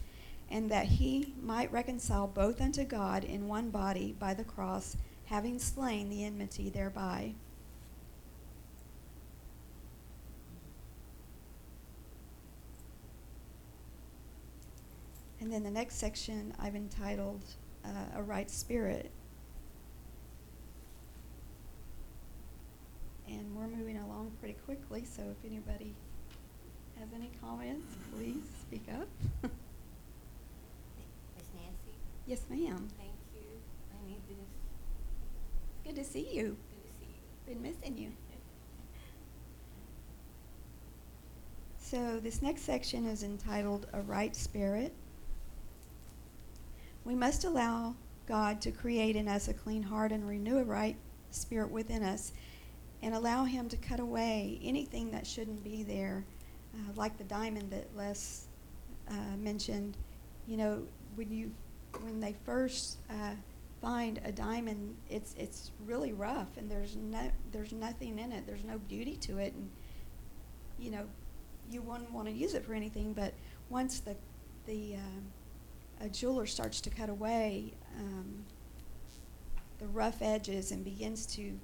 and 0.49 0.69
that 0.69 0.85
he 0.85 1.33
might 1.41 1.71
reconcile 1.71 2.27
both 2.27 2.61
unto 2.61 2.83
God 2.83 3.23
in 3.23 3.47
one 3.47 3.69
body 3.69 4.15
by 4.19 4.33
the 4.33 4.43
cross, 4.43 4.95
having 5.25 5.57
slain 5.57 6.09
the 6.09 6.23
enmity 6.23 6.69
thereby. 6.69 7.33
And 15.41 15.51
then 15.51 15.63
the 15.63 15.71
next 15.71 15.95
section 15.95 16.53
I've 16.59 16.75
entitled 16.75 17.43
uh, 17.83 17.89
A 18.15 18.23
Right 18.23 18.49
Spirit. 18.49 19.11
And 23.27 23.55
we're 23.55 23.67
moving 23.67 23.97
along 23.97 24.31
pretty 24.39 24.55
quickly, 24.65 25.03
so 25.03 25.23
if 25.23 25.49
anybody 25.49 25.95
has 26.99 27.09
any 27.13 27.31
comments, 27.41 27.95
please 28.13 28.43
speak 28.61 28.85
up. 28.93 29.07
Miss 29.41 29.51
Nancy, 31.53 31.97
yes, 32.27 32.41
ma'am. 32.49 32.87
thank 32.97 33.11
you. 33.33 33.41
I 33.91 34.07
need 34.07 34.21
this. 34.29 34.37
Good 35.83 35.95
to 35.95 36.03
see 36.03 36.27
you. 36.31 36.55
Good 36.71 36.91
to 36.91 36.97
see 36.99 37.07
you. 37.47 37.53
Been 37.53 37.61
missing 37.61 37.97
you. 37.97 38.11
So, 41.79 42.19
this 42.19 42.41
next 42.41 42.61
section 42.63 43.05
is 43.05 43.21
entitled 43.23 43.87
A 43.93 44.01
Right 44.01 44.35
Spirit. 44.35 44.91
We 47.03 47.13
must 47.13 47.43
allow 47.43 47.95
God 48.27 48.59
to 48.61 48.71
create 48.71 49.15
in 49.15 49.27
us 49.27 49.47
a 49.47 49.53
clean 49.53 49.83
heart 49.83 50.11
and 50.11 50.27
renew 50.27 50.57
a 50.57 50.63
right 50.63 50.97
spirit 51.29 51.69
within 51.69 52.01
us, 52.01 52.31
and 53.01 53.13
allow 53.13 53.43
Him 53.43 53.69
to 53.69 53.77
cut 53.77 53.99
away 53.99 54.59
anything 54.63 55.11
that 55.11 55.25
shouldn't 55.25 55.63
be 55.63 55.83
there, 55.83 56.25
uh, 56.73 56.93
like 56.95 57.17
the 57.17 57.23
diamond 57.23 57.71
that 57.71 57.87
Les 57.95 58.47
uh, 59.09 59.37
mentioned. 59.37 59.97
You 60.47 60.57
know, 60.57 60.83
when 61.15 61.31
you 61.31 61.51
when 62.01 62.19
they 62.19 62.35
first 62.45 62.97
uh, 63.09 63.31
find 63.81 64.19
a 64.25 64.31
diamond, 64.31 64.95
it's 65.09 65.33
it's 65.37 65.71
really 65.85 66.13
rough, 66.13 66.57
and 66.57 66.69
there's 66.69 66.95
no 66.95 67.31
there's 67.51 67.73
nothing 67.73 68.19
in 68.19 68.31
it. 68.31 68.45
There's 68.45 68.63
no 68.63 68.77
beauty 68.77 69.15
to 69.17 69.37
it, 69.37 69.53
and 69.53 69.69
you 70.77 70.91
know, 70.91 71.05
you 71.69 71.81
wouldn't 71.81 72.11
want 72.11 72.27
to 72.27 72.33
use 72.33 72.53
it 72.53 72.65
for 72.65 72.73
anything. 72.73 73.13
But 73.13 73.33
once 73.69 73.99
the 73.99 74.15
the 74.65 74.95
um, 74.95 75.25
a 76.01 76.09
jeweler 76.09 76.45
starts 76.45 76.81
to 76.81 76.89
cut 76.89 77.09
away 77.09 77.73
um, 77.97 78.45
the 79.79 79.87
rough 79.87 80.21
edges 80.21 80.71
and 80.71 80.83
begins 80.83 81.25
to 81.25 81.59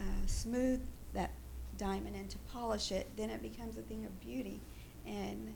uh, 0.00 0.26
smooth 0.26 0.80
that 1.14 1.30
diamond 1.78 2.16
and 2.16 2.28
to 2.30 2.38
polish 2.52 2.92
it, 2.92 3.08
then 3.16 3.30
it 3.30 3.42
becomes 3.42 3.76
a 3.76 3.82
thing 3.82 4.04
of 4.04 4.20
beauty, 4.20 4.60
and 5.06 5.52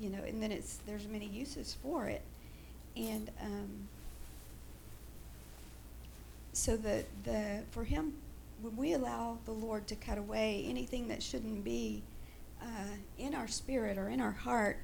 you 0.00 0.10
know, 0.10 0.22
and 0.26 0.42
then 0.42 0.52
it's 0.52 0.78
there's 0.86 1.06
many 1.08 1.26
uses 1.26 1.76
for 1.82 2.06
it, 2.06 2.22
and 2.96 3.30
um, 3.40 3.88
so 6.52 6.76
the 6.76 7.04
the 7.24 7.62
for 7.70 7.84
him 7.84 8.14
when 8.62 8.76
we 8.76 8.92
allow 8.92 9.38
the 9.44 9.52
Lord 9.52 9.86
to 9.88 9.96
cut 9.96 10.18
away 10.18 10.64
anything 10.68 11.08
that 11.08 11.22
shouldn't 11.22 11.64
be 11.64 12.02
uh, 12.60 12.96
in 13.18 13.34
our 13.34 13.48
spirit 13.48 13.96
or 13.96 14.08
in 14.08 14.20
our 14.20 14.32
heart, 14.32 14.78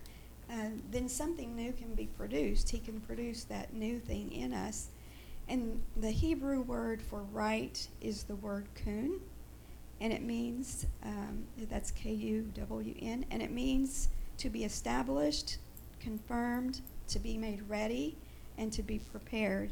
uh, 0.50 0.68
then 0.90 1.08
something 1.08 1.54
new 1.54 1.72
can 1.72 1.94
be 1.94 2.06
produced. 2.06 2.70
He 2.70 2.78
can 2.78 3.00
produce 3.00 3.44
that 3.44 3.74
new 3.74 3.98
thing 3.98 4.32
in 4.32 4.54
us. 4.54 4.88
And 5.48 5.82
the 5.96 6.10
Hebrew 6.10 6.62
word 6.62 7.00
for 7.00 7.22
right 7.32 7.86
is 8.00 8.24
the 8.24 8.34
word 8.36 8.66
kun, 8.74 9.20
and 10.00 10.12
it 10.12 10.22
means 10.22 10.86
um, 11.04 11.46
that's 11.70 11.90
K 11.92 12.10
U 12.12 12.50
W 12.54 12.94
N, 13.00 13.24
and 13.30 13.40
it 13.40 13.52
means 13.52 14.08
to 14.38 14.50
be 14.50 14.64
established, 14.64 15.58
confirmed, 16.00 16.80
to 17.08 17.18
be 17.18 17.38
made 17.38 17.62
ready, 17.68 18.16
and 18.58 18.72
to 18.72 18.82
be 18.82 18.98
prepared. 18.98 19.70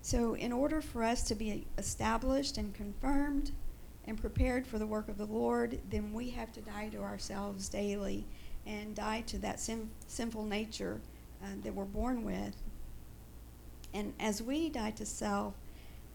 So, 0.00 0.34
in 0.34 0.52
order 0.52 0.80
for 0.80 1.04
us 1.04 1.22
to 1.24 1.34
be 1.34 1.66
established 1.78 2.56
and 2.56 2.74
confirmed 2.74 3.52
and 4.06 4.18
prepared 4.18 4.66
for 4.66 4.78
the 4.78 4.86
work 4.86 5.08
of 5.08 5.18
the 5.18 5.26
Lord, 5.26 5.78
then 5.90 6.12
we 6.12 6.30
have 6.30 6.52
to 6.54 6.60
die 6.60 6.88
to 6.88 6.98
ourselves 6.98 7.68
daily 7.68 8.26
and 8.66 8.94
die 8.94 9.20
to 9.26 9.38
that 9.38 9.60
sin- 9.60 9.90
sinful 10.06 10.44
nature 10.44 11.00
uh, 11.42 11.46
that 11.62 11.74
we're 11.74 11.84
born 11.84 12.24
with. 12.24 12.56
And 13.94 14.14
as 14.18 14.42
we 14.42 14.68
die 14.70 14.92
to 14.92 15.06
self, 15.06 15.54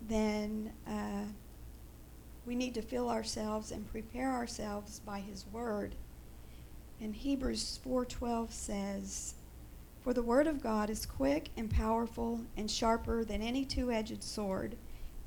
then 0.01 0.73
uh, 0.87 1.25
we 2.45 2.55
need 2.55 2.73
to 2.75 2.81
fill 2.81 3.09
ourselves 3.09 3.71
and 3.71 3.89
prepare 3.91 4.31
ourselves 4.31 4.99
by 4.99 5.19
His 5.19 5.45
Word. 5.51 5.95
And 6.99 7.15
Hebrews 7.15 7.79
4:12 7.83 8.51
says, 8.51 9.35
"For 10.01 10.13
the 10.13 10.23
Word 10.23 10.47
of 10.47 10.61
God 10.61 10.89
is 10.89 11.05
quick 11.05 11.49
and 11.55 11.69
powerful 11.69 12.41
and 12.55 12.69
sharper 12.69 13.23
than 13.23 13.41
any 13.41 13.65
two-edged 13.65 14.23
sword, 14.23 14.77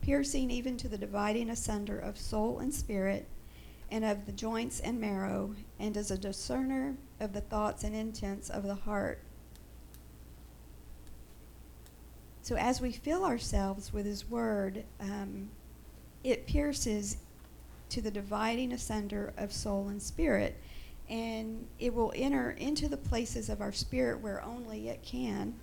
piercing 0.01 0.51
even 0.51 0.77
to 0.79 0.89
the 0.89 0.99
dividing 0.99 1.51
asunder 1.51 1.99
of 1.99 2.19
soul 2.19 2.59
and 2.59 2.75
spirit." 2.75 3.29
and 3.91 4.05
of 4.05 4.25
the 4.27 4.33
joints 4.33 4.81
and 4.81 5.01
marrow, 5.01 5.55
and 5.79 5.97
is 5.97 6.11
a 6.11 6.19
discerner 6.19 6.97
of 7.19 7.33
the 7.33 7.41
thoughts 7.41 7.85
and 7.85 7.95
intents 7.95 8.49
of 8.49 8.63
the 8.63 8.75
heart. 8.75 9.21
So, 12.51 12.57
as 12.57 12.81
we 12.81 12.91
fill 12.91 13.25
ourselves 13.25 13.93
with 13.93 14.05
His 14.05 14.29
Word, 14.29 14.83
um, 14.99 15.51
it 16.25 16.49
pierces 16.49 17.19
to 17.91 18.03
the 18.03 18.11
dividing 18.11 18.73
asunder 18.73 19.33
of 19.37 19.53
soul 19.53 19.87
and 19.87 20.03
spirit, 20.03 20.57
and 21.09 21.69
it 21.79 21.95
will 21.95 22.13
enter 22.17 22.51
into 22.51 22.89
the 22.89 22.97
places 22.97 23.51
of 23.51 23.61
our 23.61 23.71
spirit 23.71 24.19
where 24.19 24.43
only 24.43 24.89
it 24.89 25.01
can, 25.05 25.55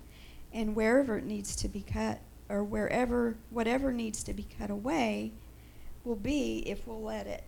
and 0.50 0.74
wherever 0.74 1.18
it 1.18 1.26
needs 1.26 1.54
to 1.56 1.68
be 1.68 1.82
cut, 1.82 2.20
or 2.48 2.64
wherever, 2.64 3.36
whatever 3.50 3.92
needs 3.92 4.22
to 4.22 4.32
be 4.32 4.46
cut 4.58 4.70
away, 4.70 5.34
will 6.04 6.16
be 6.16 6.60
if 6.60 6.86
we'll 6.86 7.02
let 7.02 7.26
it 7.26 7.44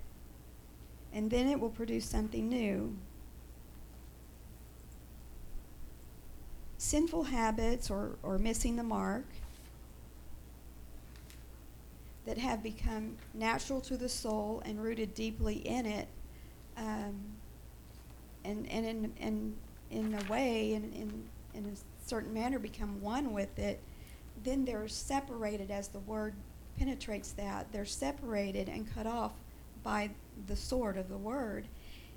and 1.12 1.30
then 1.30 1.49
it 1.49 1.59
will 1.59 1.70
produce 1.70 2.04
something 2.04 2.49
new. 2.49 2.97
Sinful 6.80 7.25
habits 7.25 7.90
or, 7.90 8.12
or 8.22 8.38
missing 8.38 8.76
the 8.76 8.82
mark 8.82 9.26
that 12.25 12.38
have 12.38 12.62
become 12.62 13.18
natural 13.34 13.82
to 13.82 13.99
the 13.99 14.08
soul 14.08 14.62
and 14.64 14.82
rooted 14.82 15.14
deeply 15.14 15.56
in 15.56 15.84
it, 15.84 16.08
um, 16.78 17.20
and, 18.46 18.66
and 18.70 18.87
in, 18.87 19.12
in, 19.18 19.54
in 19.90 20.14
a 20.14 20.32
way, 20.32 20.72
in, 20.72 20.84
in, 20.94 21.22
in 21.52 21.66
a 21.66 22.08
certain 22.08 22.32
manner, 22.32 22.58
become 22.58 22.99
one 23.02 23.34
with 23.34 23.58
it, 23.58 23.78
then 24.42 24.64
they're 24.64 24.88
separated 24.88 25.70
as 25.70 25.88
the 25.88 25.99
word 26.00 26.32
penetrates 26.78 27.32
that. 27.32 27.70
They're 27.72 27.84
separated 27.84 28.70
and 28.70 28.90
cut 28.94 29.06
off 29.06 29.32
by 29.82 30.08
the 30.46 30.56
sword 30.56 30.96
of 30.96 31.10
the 31.10 31.18
word 31.18 31.66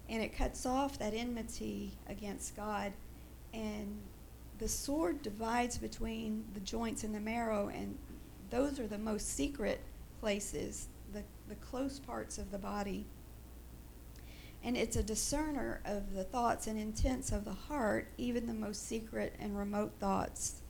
and 0.08 0.22
it 0.22 0.36
cuts 0.36 0.66
off 0.66 1.00
that 1.00 1.14
enmity 1.14 1.92
against 2.08 2.56
God 2.56 2.94
and 3.54 4.00
the 4.60 4.68
sword 4.68 5.22
divides 5.22 5.78
between 5.78 6.46
the 6.54 6.60
joints 6.60 7.04
and 7.04 7.14
the 7.14 7.20
marrow 7.20 7.70
and 7.70 7.98
those 8.50 8.80
are 8.80 8.88
the 8.88 8.98
most 8.98 9.36
secret 9.36 9.82
places 10.20 10.88
the, 11.12 11.24
the 11.48 11.56
close 11.56 12.00
parts 12.00 12.38
of 12.38 12.52
the 12.52 12.58
body. 12.58 13.06
And 14.64 14.78
it's 14.78 14.96
a 14.96 15.04
discerner 15.04 15.82
of 15.86 16.14
the 16.14 16.24
thoughts 16.24 16.68
and 16.68 16.80
intents 16.80 17.32
of 17.32 17.46
the 17.46 17.54
heart 17.54 18.08
even 18.18 18.48
the 18.48 18.54
most 18.54 18.88
secret 18.88 19.36
and 19.40 19.58
remote 19.58 19.94
thoughts. 20.00 20.62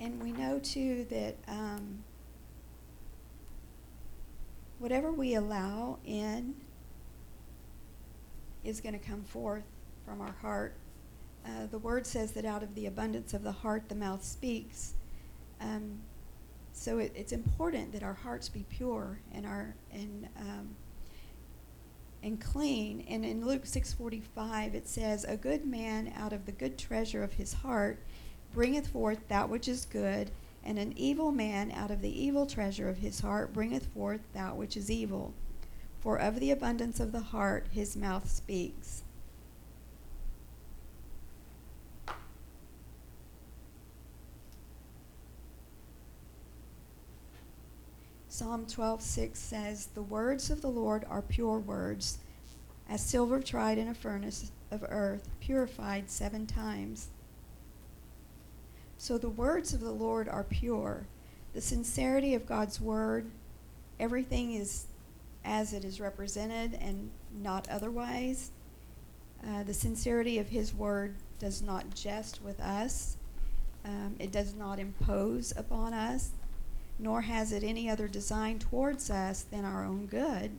And 0.00 0.20
we 0.20 0.32
know 0.32 0.58
too 0.58 1.06
that 1.10 1.36
um, 1.46 2.02
whatever 4.82 5.12
we 5.12 5.34
allow 5.34 5.96
in 6.04 6.56
is 8.64 8.80
going 8.80 8.98
to 8.98 9.06
come 9.06 9.22
forth 9.22 9.62
from 10.04 10.20
our 10.20 10.34
heart. 10.42 10.74
Uh, 11.46 11.66
the 11.70 11.78
word 11.78 12.04
says 12.04 12.32
that 12.32 12.44
out 12.44 12.64
of 12.64 12.74
the 12.74 12.86
abundance 12.86 13.32
of 13.32 13.44
the 13.44 13.52
heart, 13.52 13.88
the 13.88 13.94
mouth 13.94 14.24
speaks. 14.24 14.94
Um, 15.60 16.00
so 16.72 16.98
it, 16.98 17.12
it's 17.14 17.32
important 17.32 17.92
that 17.92 18.02
our 18.02 18.14
hearts 18.14 18.48
be 18.48 18.64
pure 18.68 19.20
and 19.32 19.46
our 19.46 19.76
and 19.92 20.28
um, 20.36 20.74
and 22.24 22.40
clean. 22.40 23.04
And 23.08 23.24
in 23.24 23.46
Luke 23.46 23.66
six 23.66 23.92
forty 23.92 24.22
five, 24.34 24.74
it 24.74 24.88
says, 24.88 25.24
"A 25.24 25.36
good 25.36 25.64
man 25.64 26.12
out 26.16 26.32
of 26.32 26.44
the 26.44 26.52
good 26.52 26.76
treasure 26.76 27.22
of 27.22 27.34
his 27.34 27.52
heart." 27.52 28.00
bringeth 28.52 28.88
forth 28.88 29.26
that 29.28 29.48
which 29.48 29.66
is 29.66 29.86
good, 29.86 30.30
and 30.64 30.78
an 30.78 30.92
evil 30.96 31.32
man 31.32 31.70
out 31.72 31.90
of 31.90 32.02
the 32.02 32.22
evil 32.22 32.46
treasure 32.46 32.88
of 32.88 32.98
his 32.98 33.20
heart 33.20 33.52
bringeth 33.52 33.86
forth 33.86 34.20
that 34.32 34.56
which 34.56 34.76
is 34.76 34.90
evil. 34.90 35.34
For 36.00 36.16
of 36.16 36.40
the 36.40 36.50
abundance 36.50 37.00
of 37.00 37.12
the 37.12 37.20
heart 37.20 37.68
his 37.70 37.96
mouth 37.96 38.28
speaks. 38.30 39.04
Psalm 48.28 48.66
12:6 48.66 49.38
says, 49.38 49.86
"The 49.94 50.02
words 50.02 50.50
of 50.50 50.62
the 50.62 50.70
Lord 50.70 51.04
are 51.04 51.22
pure 51.22 51.58
words, 51.58 52.18
as 52.88 53.00
silver 53.00 53.40
tried 53.40 53.78
in 53.78 53.88
a 53.88 53.94
furnace 53.94 54.50
of 54.70 54.82
earth, 54.88 55.28
purified 55.38 56.10
seven 56.10 56.46
times. 56.46 57.08
So 59.02 59.18
the 59.18 59.28
words 59.28 59.74
of 59.74 59.80
the 59.80 59.90
Lord 59.90 60.28
are 60.28 60.44
pure. 60.44 61.08
The 61.54 61.60
sincerity 61.60 62.36
of 62.36 62.46
God's 62.46 62.80
word, 62.80 63.32
everything 63.98 64.54
is 64.54 64.86
as 65.44 65.72
it 65.72 65.84
is 65.84 66.00
represented 66.00 66.78
and 66.80 67.10
not 67.34 67.68
otherwise. 67.68 68.52
Uh, 69.44 69.64
the 69.64 69.74
sincerity 69.74 70.38
of 70.38 70.50
His 70.50 70.72
word 70.72 71.16
does 71.40 71.62
not 71.62 71.96
jest 71.96 72.44
with 72.44 72.60
us, 72.60 73.16
um, 73.84 74.14
it 74.20 74.30
does 74.30 74.54
not 74.54 74.78
impose 74.78 75.52
upon 75.56 75.94
us, 75.94 76.30
nor 76.96 77.22
has 77.22 77.50
it 77.50 77.64
any 77.64 77.90
other 77.90 78.06
design 78.06 78.60
towards 78.60 79.10
us 79.10 79.42
than 79.42 79.64
our 79.64 79.84
own 79.84 80.06
good. 80.06 80.52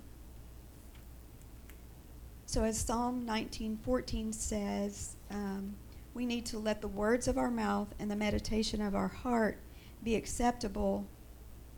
So, 2.46 2.66
as 2.66 2.78
Psalm 2.78 3.26
19:14 3.26 4.34
says, 4.34 5.16
um, 5.32 5.76
we 6.13 6.25
need 6.25 6.46
to 6.48 6.60
let 6.60 6.82
the 6.82 6.88
words 6.88 7.27
of 7.27 7.38
our 7.38 7.50
mouth 7.50 7.88
and 8.00 8.10
the 8.10 8.15
meditation 8.15 8.82
of 8.82 8.96
our 8.96 9.08
heart 9.08 9.58
be 10.03 10.15
acceptable 10.15 11.05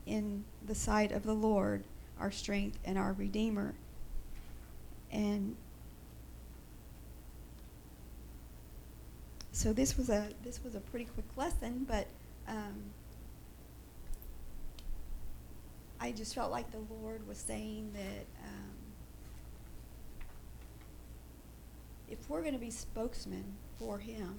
in 0.05 0.43
the 0.65 0.75
sight 0.75 1.11
of 1.11 1.23
the 1.23 1.33
Lord, 1.33 1.83
our 2.19 2.31
strength 2.31 2.79
and 2.83 2.97
our 2.97 3.13
Redeemer. 3.13 3.75
And 5.11 5.55
so 9.51 9.71
this 9.71 9.97
was 9.97 10.09
a 10.09 10.29
this 10.43 10.61
was 10.63 10.75
a 10.75 10.81
pretty 10.81 11.05
quick 11.05 11.25
lesson, 11.37 11.85
but 11.87 12.07
um, 12.47 12.75
I 15.99 16.11
just 16.11 16.35
felt 16.35 16.51
like 16.51 16.69
the 16.71 16.83
Lord 17.01 17.25
was 17.25 17.37
saying 17.37 17.91
that 17.93 18.25
um, 18.43 18.75
if 22.09 22.29
we're 22.29 22.41
going 22.41 22.53
to 22.53 22.59
be 22.59 22.69
spokesmen 22.69 23.45
for 23.79 23.97
Him, 23.97 24.35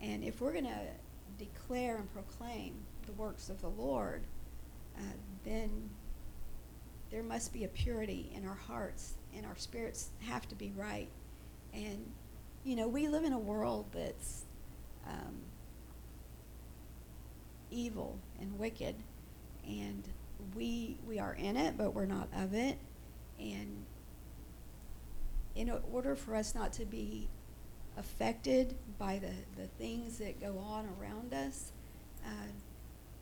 and 0.00 0.22
if 0.22 0.40
we're 0.40 0.52
going 0.52 0.64
to 0.64 0.86
declare 1.38 1.96
and 1.96 2.12
proclaim 2.12 2.74
the 3.06 3.12
works 3.12 3.48
of 3.48 3.60
the 3.60 3.68
Lord, 3.68 4.22
uh, 4.96 5.02
then 5.44 5.90
there 7.10 7.22
must 7.22 7.52
be 7.52 7.64
a 7.64 7.68
purity 7.68 8.30
in 8.34 8.46
our 8.46 8.54
hearts, 8.54 9.14
and 9.34 9.46
our 9.46 9.56
spirits 9.56 10.10
have 10.20 10.46
to 10.48 10.54
be 10.54 10.72
right. 10.76 11.08
And 11.72 12.12
you 12.64 12.76
know, 12.76 12.88
we 12.88 13.08
live 13.08 13.24
in 13.24 13.32
a 13.32 13.38
world 13.38 13.86
that's 13.92 14.44
um, 15.06 15.36
evil 17.70 18.18
and 18.40 18.58
wicked, 18.58 18.96
and 19.66 20.08
we 20.54 20.98
we 21.06 21.18
are 21.18 21.34
in 21.34 21.56
it, 21.56 21.76
but 21.76 21.94
we're 21.94 22.06
not 22.06 22.28
of 22.36 22.54
it. 22.54 22.78
And 23.38 23.84
in 25.54 25.70
order 25.92 26.14
for 26.14 26.34
us 26.34 26.54
not 26.54 26.72
to 26.74 26.84
be 26.84 27.28
affected 27.98 28.74
by 28.98 29.18
the, 29.18 29.32
the 29.60 29.68
things 29.78 30.18
that 30.18 30.40
go 30.40 30.58
on 30.58 30.88
around 31.00 31.34
us, 31.34 31.72
uh, 32.24 32.48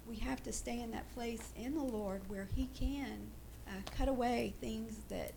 we 0.06 0.16
have 0.16 0.42
to 0.44 0.52
stay 0.52 0.80
in 0.80 0.90
that 0.92 1.12
place 1.14 1.52
in 1.56 1.74
the 1.74 1.82
Lord 1.82 2.22
where 2.28 2.48
He 2.54 2.68
can 2.78 3.18
uh, 3.66 3.72
cut 3.96 4.08
away 4.08 4.54
things 4.60 5.00
that 5.08 5.32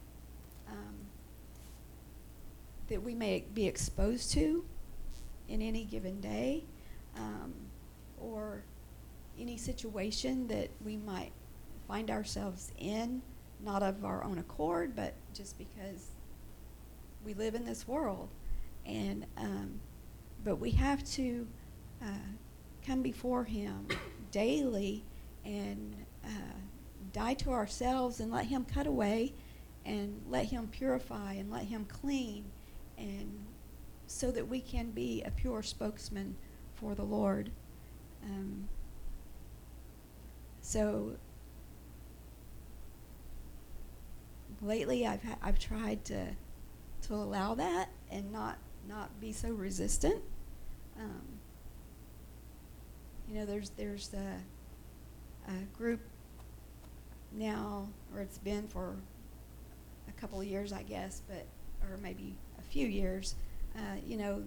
um, 0.67 0.95
that 2.89 3.01
we 3.01 3.15
may 3.15 3.45
be 3.53 3.65
exposed 3.67 4.31
to 4.31 4.65
in 5.47 5.61
any 5.61 5.83
given 5.83 6.19
day, 6.21 6.63
um, 7.17 7.53
or 8.19 8.63
any 9.39 9.57
situation 9.57 10.47
that 10.47 10.69
we 10.83 10.97
might 10.97 11.31
find 11.87 12.11
ourselves 12.11 12.71
in, 12.77 13.21
not 13.63 13.81
of 13.81 14.03
our 14.03 14.23
own 14.23 14.37
accord, 14.37 14.95
but 14.95 15.13
just 15.33 15.57
because 15.57 16.09
we 17.25 17.33
live 17.33 17.55
in 17.55 17.65
this 17.65 17.87
world. 17.87 18.29
And 18.89 19.25
um, 19.37 19.79
but 20.43 20.55
we 20.55 20.71
have 20.71 21.03
to 21.11 21.47
uh, 22.01 22.31
come 22.85 23.01
before 23.01 23.43
Him 23.43 23.87
daily 24.31 25.03
and 25.45 25.95
uh, 26.25 26.57
die 27.13 27.35
to 27.35 27.51
ourselves 27.51 28.19
and 28.19 28.31
let 28.31 28.45
Him 28.45 28.65
cut 28.65 28.87
away 28.87 29.33
and 29.85 30.21
let 30.27 30.45
Him 30.45 30.67
purify 30.67 31.33
and 31.33 31.51
let 31.51 31.65
Him 31.65 31.85
clean 31.85 32.45
and 32.97 33.45
so 34.07 34.31
that 34.31 34.47
we 34.47 34.59
can 34.59 34.89
be 34.89 35.21
a 35.23 35.31
pure 35.31 35.61
spokesman 35.61 36.35
for 36.73 36.95
the 36.95 37.03
Lord. 37.03 37.51
Um, 38.23 38.67
so 40.61 41.15
lately, 44.61 45.05
I've 45.05 45.23
ha- 45.23 45.37
I've 45.41 45.59
tried 45.59 46.03
to 46.05 46.35
to 47.03 47.13
allow 47.13 47.55
that 47.55 47.89
and 48.11 48.31
not 48.31 48.57
not 48.89 49.21
be 49.21 49.31
so 49.31 49.49
resistant. 49.49 50.21
Um, 50.99 51.21
you 53.29 53.35
know, 53.35 53.45
there's 53.45 53.69
there's 53.71 54.13
a, 54.13 55.51
a 55.51 55.77
group 55.77 56.01
now, 57.31 57.87
or 58.13 58.21
it's 58.21 58.39
been 58.39 58.67
for 58.67 58.95
a 60.07 60.19
couple 60.19 60.41
of 60.41 60.47
years, 60.47 60.73
I 60.73 60.81
guess, 60.81 61.21
but 61.27 61.45
or 61.89 61.97
maybe 61.97 62.35
a 62.57 62.61
few 62.63 62.87
years. 62.87 63.35
Uh, 63.75 63.97
you 64.05 64.17
know, 64.17 64.43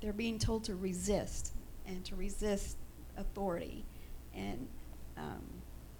they're 0.00 0.12
being 0.12 0.38
told 0.38 0.64
to 0.64 0.74
resist 0.74 1.52
and 1.86 2.04
to 2.06 2.16
resist 2.16 2.76
authority, 3.16 3.84
and 4.34 4.66
um, 5.16 5.42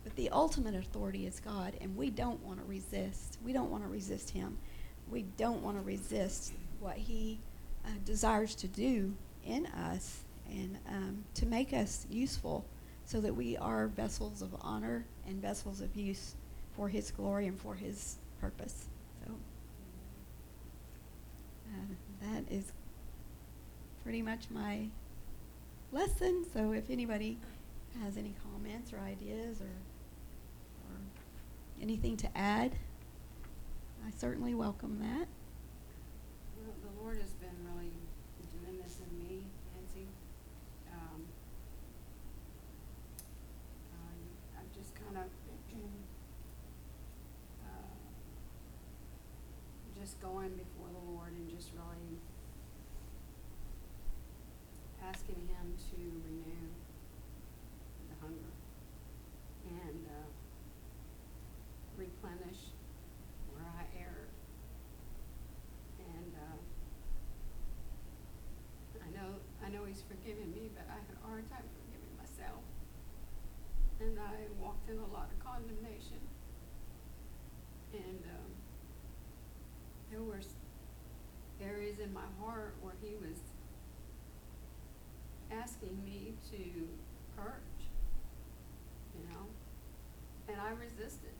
but 0.02 0.16
the 0.16 0.28
ultimate 0.30 0.74
authority 0.74 1.26
is 1.26 1.38
God, 1.38 1.74
and 1.80 1.96
we 1.96 2.10
don't 2.10 2.42
want 2.44 2.58
to 2.58 2.64
resist. 2.64 3.38
We 3.44 3.52
don't 3.52 3.70
want 3.70 3.84
to 3.84 3.88
resist 3.88 4.30
Him. 4.30 4.58
We 5.08 5.22
don't 5.36 5.62
want 5.62 5.76
to 5.76 5.82
resist 5.82 6.52
what 6.84 6.96
He 6.98 7.40
uh, 7.86 7.88
desires 8.04 8.54
to 8.56 8.68
do 8.68 9.14
in 9.44 9.66
us 9.66 10.24
and 10.50 10.78
um, 10.88 11.24
to 11.34 11.46
make 11.46 11.72
us 11.72 12.06
useful 12.10 12.64
so 13.06 13.20
that 13.22 13.34
we 13.34 13.56
are 13.56 13.86
vessels 13.88 14.42
of 14.42 14.54
honor 14.60 15.06
and 15.26 15.40
vessels 15.40 15.80
of 15.80 15.96
use 15.96 16.34
for 16.76 16.88
His 16.88 17.10
glory 17.10 17.46
and 17.46 17.58
for 17.58 17.74
His 17.74 18.18
purpose. 18.38 18.86
So 19.24 19.32
uh, 21.72 21.94
that 22.20 22.44
is 22.52 22.72
pretty 24.02 24.20
much 24.20 24.50
my 24.50 24.88
lesson. 25.90 26.44
So 26.52 26.72
if 26.72 26.90
anybody 26.90 27.38
has 28.02 28.18
any 28.18 28.34
comments 28.52 28.92
or 28.92 28.98
ideas 28.98 29.62
or, 29.62 29.64
or 30.90 31.00
anything 31.80 32.18
to 32.18 32.36
add, 32.36 32.72
I 34.06 34.10
certainly 34.18 34.54
welcome 34.54 34.98
that. 35.00 35.26
Lord 37.04 37.20
has 37.20 37.34
been 37.34 37.58
really 37.68 37.92
doing 38.48 38.80
this 38.82 38.96
in 39.04 39.12
me, 39.18 39.44
Nancy. 39.76 40.08
Um, 40.90 41.26
I've 44.56 44.72
just 44.72 44.94
kind 44.94 45.18
of, 45.18 45.28
uh, 47.68 47.92
just 50.00 50.18
going 50.22 50.56
before 50.56 50.88
the 50.88 51.04
Lord 51.12 51.32
and 51.32 51.50
just 51.50 51.72
really 51.76 52.16
asking 55.06 55.46
Him 55.52 55.76
to 55.76 55.96
renew 56.24 56.72
the 58.08 58.16
hunger 58.22 58.54
and 59.68 60.06
uh, 60.08 60.32
replenish 61.98 62.72
where 63.52 63.68
I 63.76 63.84
erred. 64.00 64.32
And 66.00 66.32
uh, 66.32 66.56
I 69.64 69.70
know 69.70 69.83
Know 69.94 70.00
forgiven 70.10 70.50
me, 70.50 70.70
but 70.74 70.86
I 70.90 70.98
had 70.98 71.14
a 71.14 71.26
hard 71.26 71.48
time 71.50 71.62
forgiving 71.70 72.10
myself. 72.18 72.66
And 74.00 74.18
I 74.18 74.50
walked 74.58 74.90
in 74.90 74.98
a 74.98 75.06
lot 75.06 75.30
of 75.30 75.38
condemnation. 75.38 76.18
And 77.92 78.18
um, 78.26 78.50
there 80.10 80.22
were 80.22 80.40
areas 81.62 82.00
in 82.00 82.12
my 82.12 82.26
heart 82.42 82.74
where 82.82 82.94
He 83.00 83.14
was 83.14 83.38
asking 85.52 86.02
me 86.04 86.34
to 86.50 86.88
purge, 87.36 87.86
you 89.14 89.22
know, 89.30 89.46
and 90.48 90.60
I 90.60 90.70
resisted, 90.70 91.38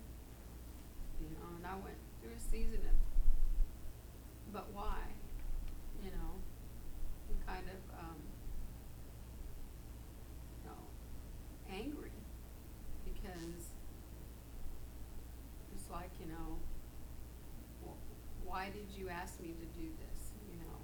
you 1.21 1.27
know, 1.31 1.57
and 1.57 1.67
I 1.67 1.75
went 1.83 1.99
through 2.23 2.39
a 2.39 2.51
season 2.53 2.81
of, 2.87 4.53
but 4.53 4.73
why, 4.73 5.04
why 18.65 18.73
did 18.73 18.89
you 18.97 19.13
ask 19.13 19.37
me 19.45 19.53
to 19.53 19.67
do 19.77 19.93
this? 20.01 20.33
You 20.49 20.57
know, 20.65 20.77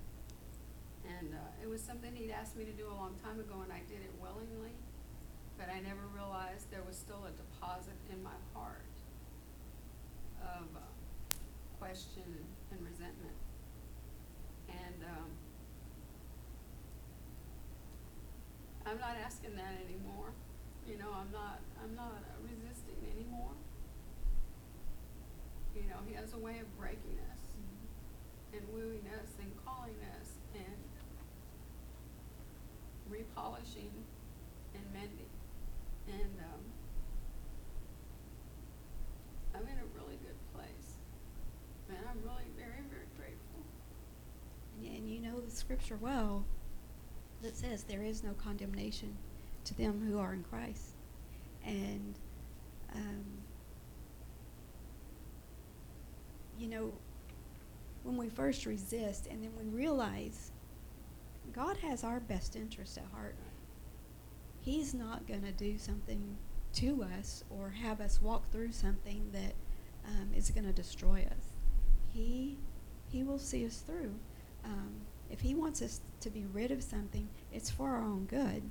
and 1.17 1.33
uh, 1.33 1.65
it 1.65 1.69
was 1.69 1.81
something 1.81 2.13
he'd 2.13 2.31
asked 2.31 2.53
me 2.53 2.69
to 2.69 2.77
do 2.77 2.85
a 2.85 2.93
long 2.93 3.17
time 3.25 3.41
ago, 3.41 3.65
and 3.65 3.73
I 3.73 3.81
did 3.89 4.05
it 4.05 4.13
willingly, 4.21 4.77
but 5.57 5.73
I 5.73 5.81
never 5.81 6.05
realized 6.13 6.69
there 6.69 6.85
was 6.85 7.01
still 7.01 7.25
a 7.25 7.33
deposit 7.33 7.97
in 8.13 8.21
my 8.23 8.37
heart 8.53 8.85
of 10.45 10.69
uh, 10.77 10.85
question 11.81 12.29
and 12.69 12.81
resentment. 12.85 13.41
And 14.69 15.01
um, 15.17 15.31
I'm 18.85 19.01
not 19.01 19.17
asking 19.25 19.57
that 19.57 19.73
anymore. 19.89 20.37
You 20.85 21.01
know, 21.01 21.17
I'm 21.17 21.33
not. 21.33 21.65
I'm 21.81 21.97
not 21.97 22.21
resisting 22.45 23.01
anymore. 23.09 23.57
You 25.73 25.89
know, 25.89 26.05
he 26.07 26.13
has 26.13 26.35
a 26.35 26.39
way 26.39 26.61
of 26.61 26.69
breaking 26.77 27.17
it 27.17 27.30
and 28.53 28.63
wooing 28.73 29.07
us 29.21 29.31
and 29.41 29.51
calling 29.65 29.97
us 30.19 30.29
and 30.55 30.81
repolishing 33.11 33.93
and 34.75 34.85
mending. 34.93 35.31
And, 36.09 36.39
um, 36.41 36.61
I'm 39.55 39.63
in 39.63 39.79
a 39.79 39.89
really 39.99 40.19
good 40.23 40.39
place. 40.55 40.95
And 41.89 41.99
I'm 42.09 42.23
really 42.23 42.49
very, 42.57 42.83
very 42.89 43.07
grateful. 43.17 43.63
And, 44.79 44.97
and 44.97 45.11
you 45.11 45.21
know 45.21 45.41
the 45.41 45.51
scripture 45.51 45.99
well 46.01 46.45
that 47.43 47.57
says 47.57 47.85
there 47.85 48.03
is 48.03 48.23
no 48.23 48.33
condemnation 48.35 49.17
to 49.65 49.77
them 49.77 50.07
who 50.07 50.19
are 50.19 50.33
in 50.33 50.45
Christ. 50.45 50.95
And, 51.65 52.15
um, 52.95 53.25
you 56.59 56.69
know, 56.69 56.93
when 58.11 58.19
we 58.19 58.29
first 58.29 58.67
resist 58.67 59.27
and 59.29 59.43
then 59.43 59.53
we 59.57 59.65
realize 59.65 60.51
God 61.53 61.77
has 61.79 62.05
our 62.05 62.21
best 62.21 62.57
interest 62.57 62.99
at 62.99 63.05
heart, 63.15 63.37
He's 64.61 64.93
not 64.93 65.27
going 65.27 65.43
to 65.43 65.53
do 65.53 65.79
something 65.79 66.37
to 66.75 67.05
us 67.17 67.45
or 67.51 67.71
have 67.71 68.01
us 68.01 68.21
walk 68.21 68.51
through 68.53 68.73
something 68.73 69.31
that 69.33 69.55
um, 70.07 70.31
is 70.35 70.51
going 70.51 70.67
to 70.67 70.73
destroy 70.73 71.27
us. 71.31 71.55
He 72.13 72.59
He 73.09 73.23
will 73.23 73.39
see 73.39 73.65
us 73.65 73.79
through. 73.79 74.15
Um, 74.65 74.93
if 75.31 75.41
He 75.41 75.55
wants 75.55 75.81
us 75.81 76.01
to 76.21 76.31
be 76.31 76.45
rid 76.53 76.71
of 76.71 76.83
something, 76.83 77.29
it's 77.53 77.71
for 77.71 77.91
our 77.91 78.03
own 78.03 78.27
good, 78.27 78.63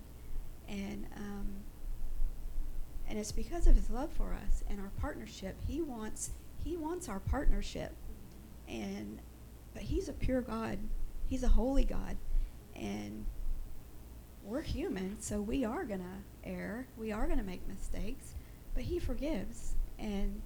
and 0.68 1.08
um, 1.16 1.48
and 3.08 3.18
it's 3.18 3.32
because 3.32 3.68
of 3.68 3.76
His 3.76 3.90
love 3.90 4.12
for 4.12 4.38
us 4.46 4.64
and 4.70 4.80
our 4.80 4.92
partnership. 5.00 5.56
He 5.68 5.82
wants 5.82 6.32
He 6.64 6.78
wants 6.78 7.10
our 7.10 7.20
partnership, 7.20 7.94
and 8.68 9.20
but 9.74 9.84
He's 9.84 10.10
a 10.10 10.14
pure 10.14 10.42
God. 10.42 10.78
He's 11.30 11.44
a 11.44 11.48
holy 11.48 11.84
God, 11.84 12.18
and 12.76 13.26
we're 14.44 14.62
human, 14.62 15.22
so 15.22 15.42
we 15.42 15.64
are 15.64 15.84
going 15.84 16.00
to 16.00 16.50
err. 16.50 16.88
We 16.98 17.12
are 17.12 17.28
going 17.28 17.38
to 17.38 17.46
make 17.46 17.68
mistakes, 17.68 18.34
but 18.74 18.84
He 18.84 19.00
forgives, 19.00 19.76
and 20.00 20.42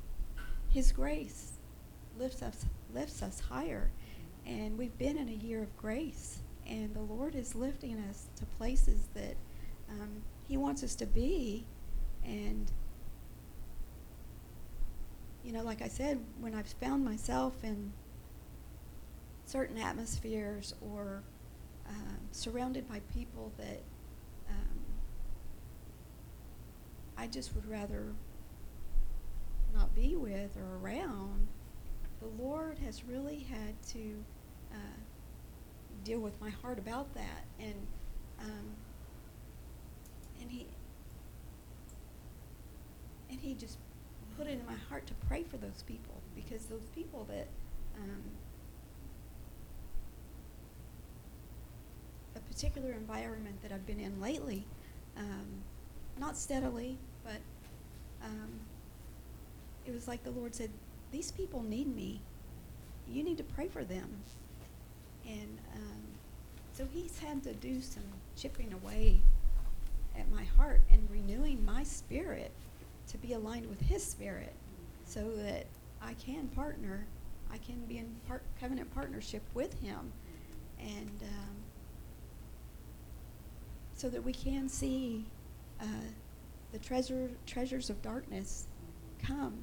His 0.70 0.92
grace 0.92 1.54
lifts 2.20 2.42
us 2.42 2.66
lifts 2.94 3.24
us 3.24 3.40
higher. 3.40 3.90
And 4.46 4.78
we've 4.78 4.98
been 4.98 5.18
in 5.18 5.30
a 5.30 5.32
year 5.32 5.64
of 5.64 5.76
grace, 5.78 6.40
and 6.68 6.94
the 6.94 7.02
Lord 7.02 7.36
is 7.36 7.56
lifting 7.56 7.98
us 8.10 8.26
to 8.36 8.46
places 8.58 9.08
that 9.14 9.36
um, 9.90 10.24
He 10.48 10.58
wants 10.58 10.84
us 10.84 10.96
to 10.96 11.06
be. 11.06 11.66
And 12.26 12.70
you 15.44 15.52
know, 15.52 15.64
like 15.64 15.82
I 15.82 15.88
said, 15.88 16.20
when 16.40 16.56
I've 16.56 16.68
found 16.68 17.04
myself 17.04 17.54
in 17.64 17.92
certain 19.46 19.78
atmospheres 19.78 20.74
or 20.82 21.24
um, 21.88 22.18
surrounded 22.32 22.88
by 22.88 23.02
people 23.14 23.52
that 23.58 23.82
um, 24.50 24.80
I 27.18 27.28
just 27.28 27.54
would 27.56 27.70
rather 27.70 28.14
not 29.74 29.94
be 29.96 30.16
with 30.16 30.56
or 30.58 30.78
around, 30.78 31.48
the 32.22 32.44
Lord 32.44 32.78
has 32.80 33.04
really 33.04 33.46
had 33.50 33.82
to 33.90 34.24
uh, 34.72 34.98
deal 36.04 36.20
with 36.20 36.40
my 36.40 36.50
heart 36.50 36.80
about 36.80 37.14
that, 37.16 37.46
and 37.60 37.76
um, 38.40 38.76
and 40.42 40.50
he 40.50 40.68
and 43.30 43.40
he 43.40 43.54
just 43.54 43.78
put 44.38 44.48
it 44.48 44.52
in 44.52 44.66
my 44.66 44.76
heart 44.90 45.06
to 45.08 45.14
pray 45.28 45.44
for 45.44 45.58
those 45.58 45.84
people 45.86 46.22
because 46.36 46.66
those 46.66 46.90
people 46.96 47.26
that 47.30 47.48
um, 47.98 48.22
a 52.36 52.40
particular 52.54 52.92
environment 52.92 53.62
that 53.64 53.72
I've 53.72 53.86
been 53.86 54.00
in 54.00 54.22
lately, 54.22 54.64
um, 55.18 55.46
not 56.20 56.38
steadily, 56.38 56.98
but 57.24 57.40
um, 58.24 58.50
it 59.86 59.94
was 59.94 60.08
like 60.08 60.24
the 60.24 60.32
Lord 60.32 60.54
said, 60.54 60.70
"These 61.12 61.32
people 61.32 61.64
need 61.64 61.94
me. 61.96 62.22
You 63.08 63.24
need 63.24 63.38
to 63.38 63.44
pray 63.44 63.68
for 63.68 63.84
them." 63.84 64.10
And 65.26 65.58
um, 65.76 66.02
so 66.74 66.86
He's 66.94 67.18
had 67.20 67.44
to 67.44 67.54
do 67.54 67.82
some 67.82 68.04
chipping 68.36 68.74
away 68.74 69.20
at 70.18 70.30
my 70.32 70.44
heart 70.44 70.82
and 70.92 71.08
renewing 71.10 71.66
my 71.66 71.84
spirit 71.84 72.52
to 73.08 73.18
be 73.18 73.34
aligned 73.34 73.68
with 73.68 73.82
His 73.82 74.04
spirit, 74.04 74.54
so 75.06 75.32
that 75.38 75.66
I 76.02 76.14
can 76.14 76.48
partner, 76.50 77.06
I 77.52 77.58
can 77.58 77.84
be 77.88 77.98
in 77.98 78.16
part, 78.28 78.44
covenant 78.60 78.94
partnership 78.94 79.42
with 79.54 79.82
Him, 79.82 80.12
and 80.80 81.20
um, 81.24 81.56
so 84.04 84.10
that 84.10 84.22
we 84.22 84.34
can 84.34 84.68
see 84.68 85.24
uh, 85.80 85.86
the 86.74 86.78
treasure 86.78 87.32
treasures 87.46 87.90
of 87.90 88.02
darkness 88.02 88.68
come, 89.26 89.58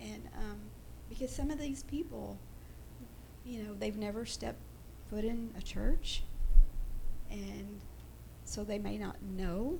and 0.00 0.22
um, 0.38 0.58
because 1.10 1.30
some 1.30 1.50
of 1.50 1.58
these 1.58 1.82
people, 1.82 2.38
you 3.44 3.62
know, 3.62 3.74
they've 3.74 3.98
never 3.98 4.24
stepped 4.24 4.62
foot 5.10 5.26
in 5.26 5.50
a 5.58 5.60
church, 5.60 6.22
and 7.30 7.82
so 8.46 8.64
they 8.64 8.78
may 8.78 8.96
not 8.96 9.16
know, 9.36 9.78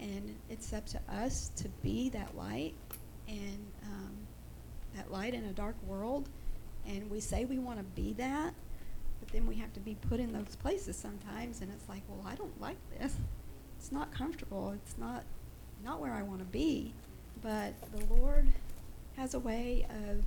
and 0.00 0.34
it's 0.48 0.72
up 0.72 0.86
to 0.86 1.00
us 1.06 1.50
to 1.54 1.68
be 1.82 2.08
that 2.08 2.34
light 2.34 2.72
and 3.28 3.66
um, 3.84 4.16
that 4.94 5.12
light 5.12 5.34
in 5.34 5.44
a 5.44 5.52
dark 5.52 5.76
world, 5.86 6.30
and 6.86 7.10
we 7.10 7.20
say 7.20 7.44
we 7.44 7.58
want 7.58 7.76
to 7.76 7.84
be 7.84 8.14
that, 8.14 8.54
but 9.26 9.32
then 9.32 9.46
we 9.46 9.56
have 9.56 9.72
to 9.72 9.80
be 9.80 9.96
put 10.08 10.20
in 10.20 10.32
those 10.32 10.54
places 10.56 10.96
sometimes, 10.96 11.60
and 11.60 11.72
it's 11.72 11.88
like, 11.88 12.02
well, 12.08 12.24
I 12.24 12.36
don't 12.36 12.60
like 12.60 12.76
this. 12.98 13.16
It's 13.76 13.90
not 13.90 14.12
comfortable. 14.14 14.70
It's 14.70 14.96
not 14.96 15.24
not 15.84 16.00
where 16.00 16.12
I 16.12 16.22
want 16.22 16.38
to 16.38 16.46
be. 16.46 16.94
But 17.42 17.74
the 17.92 18.14
Lord 18.14 18.46
has 19.16 19.34
a 19.34 19.38
way 19.38 19.86
of 19.90 20.24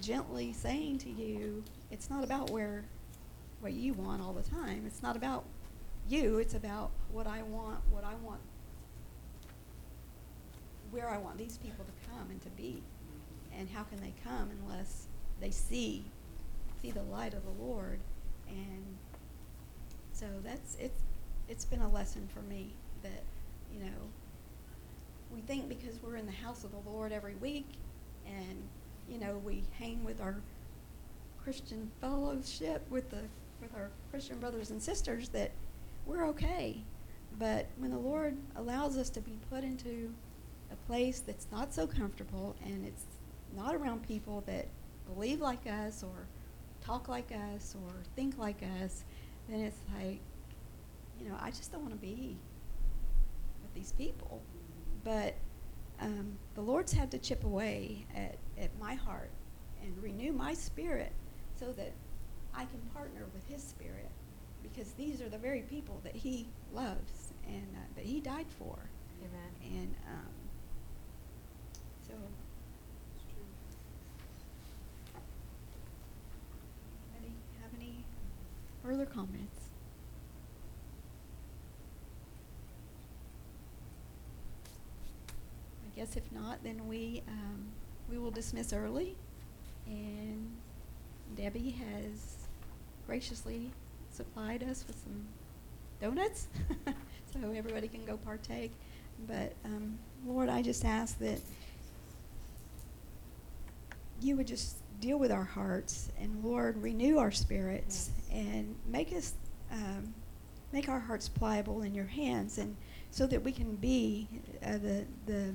gently 0.00 0.52
saying 0.52 0.98
to 0.98 1.10
you, 1.10 1.64
it's 1.90 2.08
not 2.08 2.22
about 2.22 2.50
where 2.50 2.84
what 3.60 3.72
you 3.72 3.92
want 3.94 4.22
all 4.22 4.32
the 4.32 4.42
time. 4.42 4.84
It's 4.86 5.02
not 5.02 5.16
about 5.16 5.44
you. 6.08 6.38
It's 6.38 6.54
about 6.54 6.90
what 7.12 7.26
I 7.26 7.42
want, 7.42 7.78
what 7.90 8.04
I 8.04 8.14
want, 8.22 8.40
where 10.90 11.08
I 11.08 11.18
want 11.18 11.38
these 11.38 11.58
people 11.58 11.84
to 11.84 12.10
come 12.10 12.30
and 12.30 12.42
to 12.42 12.50
be. 12.50 12.82
And 13.56 13.68
how 13.68 13.84
can 13.84 14.00
they 14.00 14.12
come 14.24 14.50
unless 14.62 15.06
they 15.40 15.50
see 15.50 16.04
see 16.82 16.90
the 16.90 17.02
light 17.04 17.34
of 17.34 17.42
the 17.44 17.64
Lord? 17.64 18.00
And 18.48 18.84
so 20.12 20.26
that's 20.44 20.76
it's 20.80 21.02
it's 21.48 21.64
been 21.64 21.80
a 21.80 21.88
lesson 21.88 22.28
for 22.32 22.40
me 22.42 22.72
that, 23.02 23.22
you 23.72 23.80
know, 23.80 24.10
we 25.34 25.40
think 25.40 25.68
because 25.68 26.02
we're 26.02 26.16
in 26.16 26.26
the 26.26 26.32
house 26.32 26.64
of 26.64 26.70
the 26.70 26.90
Lord 26.90 27.12
every 27.12 27.34
week 27.36 27.66
and, 28.26 28.62
you 29.08 29.18
know, 29.18 29.40
we 29.44 29.64
hang 29.78 30.04
with 30.04 30.20
our 30.20 30.36
Christian 31.42 31.90
fellowship 32.00 32.86
with 32.90 33.10
the 33.10 33.22
with 33.60 33.74
our 33.74 33.90
Christian 34.10 34.38
brothers 34.38 34.70
and 34.70 34.82
sisters 34.82 35.28
that 35.30 35.50
we're 36.06 36.26
okay. 36.26 36.78
But 37.38 37.66
when 37.78 37.90
the 37.90 37.98
Lord 37.98 38.36
allows 38.56 38.96
us 38.96 39.08
to 39.10 39.20
be 39.20 39.38
put 39.50 39.64
into 39.64 40.12
a 40.70 40.76
place 40.86 41.20
that's 41.20 41.46
not 41.50 41.72
so 41.72 41.86
comfortable 41.86 42.54
and 42.64 42.84
it's 42.86 43.04
not 43.56 43.74
around 43.74 44.06
people 44.06 44.42
that 44.46 44.66
believe 45.12 45.40
like 45.40 45.66
us 45.66 46.02
or 46.02 46.26
talk 46.84 47.08
like 47.08 47.32
us 47.54 47.76
or 47.82 47.92
think 48.16 48.38
like 48.38 48.62
us, 48.82 49.04
then 49.48 49.60
it's 49.60 49.80
like, 49.98 50.20
you 51.20 51.28
know, 51.28 51.36
I 51.40 51.50
just 51.50 51.72
don't 51.72 51.82
want 51.82 51.92
to 51.92 52.00
be 52.00 52.36
with 53.62 53.74
these 53.74 53.92
people. 53.92 54.42
But 55.04 55.34
um, 56.00 56.36
the 56.54 56.60
Lord's 56.60 56.92
had 56.92 57.10
to 57.12 57.18
chip 57.18 57.44
away 57.44 58.06
at, 58.14 58.36
at 58.58 58.70
my 58.78 58.94
heart 58.94 59.30
and 59.82 59.96
renew 60.02 60.32
my 60.32 60.54
spirit 60.54 61.12
so 61.58 61.72
that 61.72 61.92
I 62.54 62.64
can 62.64 62.80
partner 62.94 63.26
with 63.34 63.46
His 63.46 63.62
spirit 63.62 64.10
because 64.62 64.92
these 64.92 65.20
are 65.20 65.28
the 65.28 65.38
very 65.38 65.62
people 65.62 66.00
that 66.04 66.14
He 66.14 66.48
loves 66.72 67.32
and 67.46 67.66
uh, 67.74 67.80
that 67.96 68.04
He 68.04 68.20
died 68.20 68.46
for. 68.58 68.78
Amen. 69.20 69.78
And 69.78 69.94
um, 70.08 70.32
so, 72.06 72.14
It's 73.14 73.24
true. 73.24 73.44
anybody 77.16 77.34
have 77.60 77.70
any 77.78 78.04
further 79.02 79.10
comments? 79.14 79.60
I 85.86 85.96
guess 85.96 86.16
if 86.16 86.30
not, 86.32 86.62
then 86.62 86.88
we 86.88 87.22
um, 87.28 87.66
we 88.10 88.18
will 88.18 88.30
dismiss 88.30 88.72
early, 88.72 89.16
and 89.86 90.50
Debbie 91.36 91.70
has 91.70 92.36
graciously 93.06 93.70
supplied 94.10 94.62
us 94.62 94.84
with 94.86 94.96
some 94.96 95.26
donuts, 96.00 96.48
so 97.32 97.52
everybody 97.54 97.88
can 97.88 98.04
go 98.04 98.16
partake. 98.18 98.72
But 99.26 99.52
um, 99.64 99.98
Lord, 100.26 100.48
I 100.48 100.62
just 100.62 100.84
ask 100.84 101.18
that 101.18 101.40
you 104.20 104.36
would 104.36 104.46
just 104.46 104.76
deal 105.02 105.18
with 105.18 105.32
our 105.32 105.44
hearts 105.44 106.10
and 106.18 106.42
Lord, 106.42 106.80
renew 106.80 107.18
our 107.18 107.32
spirits 107.32 108.10
and 108.30 108.74
make 108.86 109.12
us 109.12 109.34
um, 109.70 110.14
make 110.72 110.88
our 110.88 111.00
hearts 111.00 111.28
pliable 111.28 111.82
in 111.82 111.94
your 111.94 112.06
hands, 112.06 112.58
and 112.58 112.76
so 113.10 113.26
that 113.26 113.42
we 113.42 113.52
can 113.52 113.74
be 113.76 114.28
uh, 114.64 114.78
the 114.78 115.04
the 115.26 115.52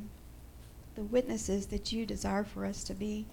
the 0.95 1.03
witnesses 1.03 1.67
that 1.67 1.91
you 1.91 2.05
desire 2.05 2.43
for 2.43 2.65
us 2.65 2.83
to 2.83 2.93
be. 2.93 3.25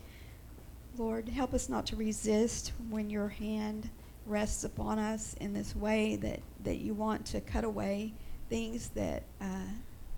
Lord, 0.96 1.29
help 1.29 1.53
us 1.55 1.68
not 1.68 1.87
to 1.87 1.96
resist 1.96 2.72
when 2.88 3.11
your 3.11 3.29
hand 3.29 3.90
rests 4.27 4.64
upon 4.64 4.98
us 4.98 5.35
in 5.40 5.53
this 5.53 5.74
way 5.74 6.16
that, 6.16 6.40
that 6.62 6.77
you 6.77 6.94
want 6.94 7.27
to 7.27 7.40
cut 7.40 7.64
away 7.64 8.12
things 8.48 8.90
that 8.90 9.24
uh, 9.40 9.72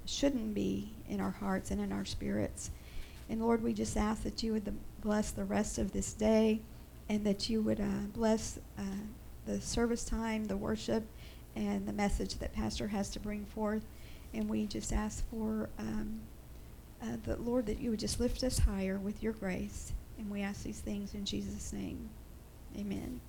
shouldn't 0.05 0.55
be 0.55 0.93
in 1.09 1.21
our 1.21 1.31
hearts 1.31 1.71
and 1.71 1.81
in 1.81 1.93
our 1.93 2.05
spirits. 2.05 2.71
And 3.29 3.41
Lord, 3.41 3.63
we 3.63 3.73
just 3.73 3.97
ask 3.97 4.23
that 4.25 4.43
you 4.43 4.53
would 4.53 4.65
the, 4.65 4.75
bless 5.07 5.31
the 5.31 5.45
rest 5.45 5.79
of 5.79 5.93
this 5.93 6.13
day 6.15 6.61
and 7.09 7.25
that 7.25 7.49
you 7.49 7.63
would 7.63 7.79
uh, 7.81 8.07
bless 8.13 8.59
uh, 8.77 8.83
the 9.47 9.61
service 9.61 10.05
time, 10.05 10.45
the 10.47 10.57
worship, 10.57 11.05
and 11.55 11.87
the 11.87 11.93
message 11.93 12.35
that 12.41 12.53
Pastor 12.53 12.89
has 12.89 13.09
to 13.11 13.21
bring 13.21 13.45
forth. 13.45 13.85
And 14.35 14.49
we 14.49 14.67
just 14.67 14.93
ask 14.93 15.25
for 15.31 15.69
um, 15.79 16.19
uh, 17.01 17.19
the 17.25 17.37
Lord 17.37 17.67
that 17.67 17.79
you 17.79 17.91
would 17.91 18.01
just 18.01 18.19
lift 18.19 18.43
us 18.43 18.59
higher 18.59 18.99
with 18.99 19.23
your 19.23 19.33
grace. 19.33 19.93
And 20.19 20.29
we 20.29 20.43
ask 20.43 20.65
these 20.65 20.81
things 20.81 21.15
in 21.15 21.25
Jesus' 21.25 21.73
name. 21.73 22.11
Amen. 22.77 23.21